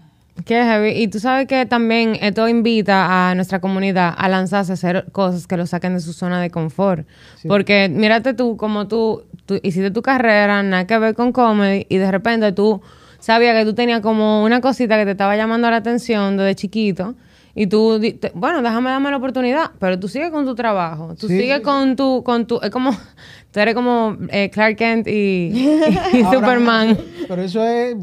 [0.45, 0.89] Qué heavy.
[0.89, 5.45] Y tú sabes que también esto invita a nuestra comunidad a lanzarse a hacer cosas
[5.45, 7.07] que lo saquen de su zona de confort.
[7.35, 7.47] Sí.
[7.47, 11.97] Porque mírate tú, como tú, tú hiciste tu carrera, nada que ver con comedy, y
[11.97, 12.81] de repente tú
[13.19, 17.13] sabías que tú tenías como una cosita que te estaba llamando la atención desde chiquito.
[17.55, 21.27] Y tú, te- bueno, déjame darme la oportunidad, pero tú sigues con tu trabajo, tú
[21.27, 22.89] Sí, sigues con tu, con tu, es como,
[23.51, 25.11] tú eres como eh, Clark Kent y,
[25.51, 26.97] y Ahora, Superman.
[27.27, 27.95] Pero eso es,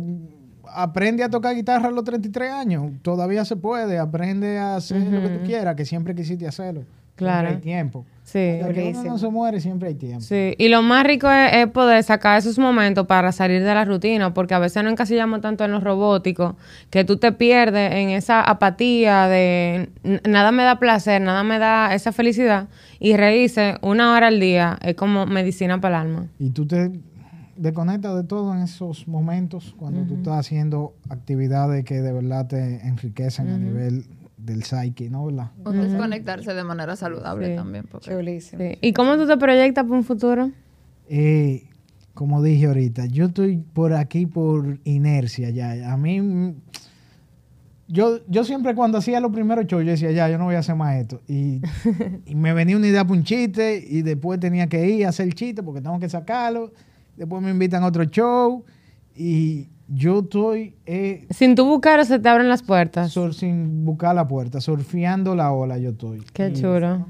[0.73, 5.21] aprende a tocar guitarra a los 33 años, todavía se puede, aprende a hacer lo
[5.21, 6.83] que tú quieras, que siempre quisiste hacerlo.
[7.25, 7.49] Claro.
[7.49, 8.05] Siempre hay tiempo.
[8.23, 8.59] Sí.
[8.61, 10.21] Hasta que uno no se muere, siempre hay tiempo.
[10.21, 13.85] Sí, y lo más rico es, es poder sacar esos momentos para salir de la
[13.85, 16.57] rutina, porque a veces nos encasillamos tanto en lo robótico
[16.91, 21.59] que tú te pierdes en esa apatía de "N- nada me da placer, nada me
[21.59, 22.69] da esa felicidad,
[23.01, 26.27] y reírse una hora al día es como medicina para el alma.
[26.39, 26.93] Y tú te
[27.57, 32.87] desconectas de todo en esos momentos cuando tú estás haciendo actividades que de verdad te
[32.87, 34.05] enriquecen a nivel
[34.45, 35.27] del psyche, ¿no?
[35.27, 35.51] ¿Verdad?
[35.65, 37.57] O desconectarse de manera saludable Sí.
[37.57, 37.85] también.
[37.91, 38.63] Porque Chulísimo.
[38.63, 38.79] Sí.
[38.81, 40.51] ¿Y cómo tú te proyectas para un futuro?
[41.09, 41.65] Eh,
[42.15, 45.93] como dije ahorita, yo estoy por aquí por inercia ya.
[45.93, 46.55] A mí, mm,
[47.89, 50.61] yo, yo siempre cuando hacía los primeros shows, yo decía, ya, yo no voy a
[50.61, 51.21] hacer más esto.
[51.27, 51.61] Y,
[52.27, 55.27] y me venía una idea para un chiste y después tenía que ir a hacer
[55.27, 56.73] el chiste porque tengo que sacarlo.
[57.17, 58.65] Después me invitan a otro show
[59.17, 63.11] y yo estoy eh, Sin tú buscar, se te abren las puertas.
[63.13, 66.23] sur- sin buscar la puerta, surfeando la ola yo estoy.
[66.33, 67.07] Qué Y- chulo.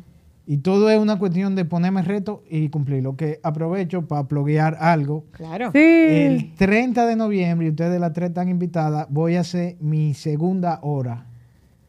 [0.47, 3.15] Y todo es una cuestión de ponerme reto y cumplirlo.
[3.17, 5.25] Que aprovecho para pluguear algo.
[5.31, 5.71] Claro.
[5.73, 5.79] Sí.
[5.79, 10.81] El 30 de noviembre, y ustedes las tres están invitadas, voy a hacer mi segunda
[10.83, 11.27] hora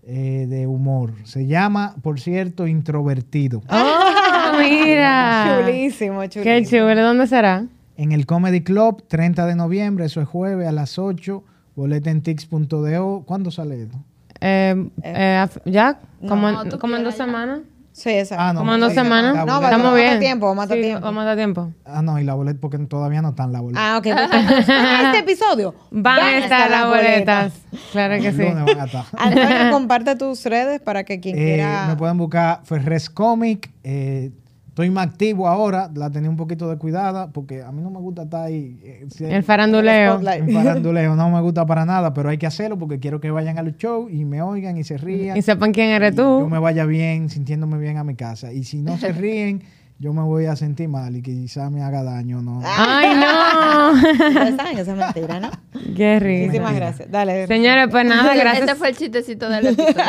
[0.04, 1.14] eh, de humor.
[1.24, 3.64] Se llama, por cierto, Introvertido.
[3.68, 5.60] ¡Oh, mira!
[5.66, 6.44] Chulísimo, chulísimo.
[6.44, 6.96] Qué chulo.
[7.02, 7.66] ¿Dónde será?
[7.98, 11.44] En el Comedy Club, 30 de noviembre, eso es jueves a las 8,
[11.76, 13.24] boletentix.do.
[13.26, 13.98] ¿Cuándo sale esto?
[14.40, 16.00] Eh, eh, af- ¿Ya?
[16.28, 17.60] ¿Como, No, en, como en dos semanas?
[17.94, 18.42] Sí, exacto.
[18.44, 19.36] Ah, no, ¿Como en dos semanas?
[19.36, 20.20] No, boleta- vamos Estamos a bien.
[20.20, 21.02] tiempo, vamos a dar Sí, tiempo.
[21.06, 21.72] Vamos a dar tiempo.
[21.86, 23.94] Ah, no, y la boleta, porque todavía no están la boleta.
[23.94, 24.04] Ah, ok.
[24.04, 27.54] pues, en este episodio Van a estar las boletas.
[27.92, 28.38] Claro que sí.
[28.38, 29.06] lunes van a estar.
[29.18, 31.86] Antonio, comparte tus redes para que quien Eh, quiera...
[31.88, 33.70] me pueden buscar Ferres Comic.
[33.84, 34.32] eh,
[34.72, 35.90] estoy más activo ahora.
[35.94, 38.80] La tenía un poquito de cuidada porque a mí no me gusta estar ahí.
[38.84, 40.20] eh, si- El faranduleo.
[40.28, 41.16] En faranduleo.
[41.16, 44.10] No me gusta para nada, pero hay que hacerlo porque quiero que vayan al show
[44.10, 45.38] y me oigan y se rían.
[45.38, 46.50] Y sepan quién eres y Yo tú.
[46.50, 48.52] me vaya bien, sintiéndome bien a mi casa.
[48.52, 49.62] Y si no se ríen,
[50.00, 52.42] yo me voy a sentir mal y quizá me haga daño.
[52.42, 52.62] ¿no?
[52.66, 54.02] ¡Ay, no!
[54.58, 55.52] Saben que eso es mentira, ¿no?
[55.96, 56.46] Qué rico.
[56.48, 57.12] Muchísimas gracias.
[57.12, 57.46] Dale.
[57.46, 58.62] Señores, pues nada, gracias.
[58.62, 60.06] Este fue el chistecito del episodio.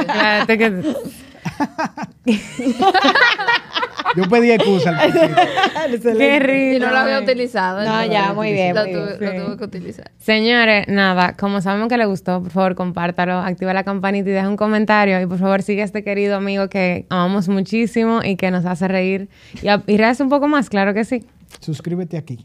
[4.15, 6.19] Yo pedí excusa al principio.
[6.19, 6.85] Qué Y rico.
[6.85, 7.83] no lo había utilizado.
[7.83, 9.39] No, ya, muy bien, Lo, muy tuve, bien.
[9.39, 10.11] lo tuve que utilizar.
[10.19, 14.49] Señores, nada, como sabemos que le gustó, por favor, compártalo, activa la campanita y deja
[14.49, 15.19] un comentario.
[15.21, 18.87] Y por favor, sigue a este querido amigo que amamos muchísimo y que nos hace
[18.87, 19.29] reír.
[19.63, 21.25] Y, a- y reírse un poco más, claro que sí.
[21.61, 22.45] Suscríbete aquí.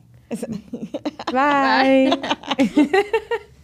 [1.34, 2.18] Bye.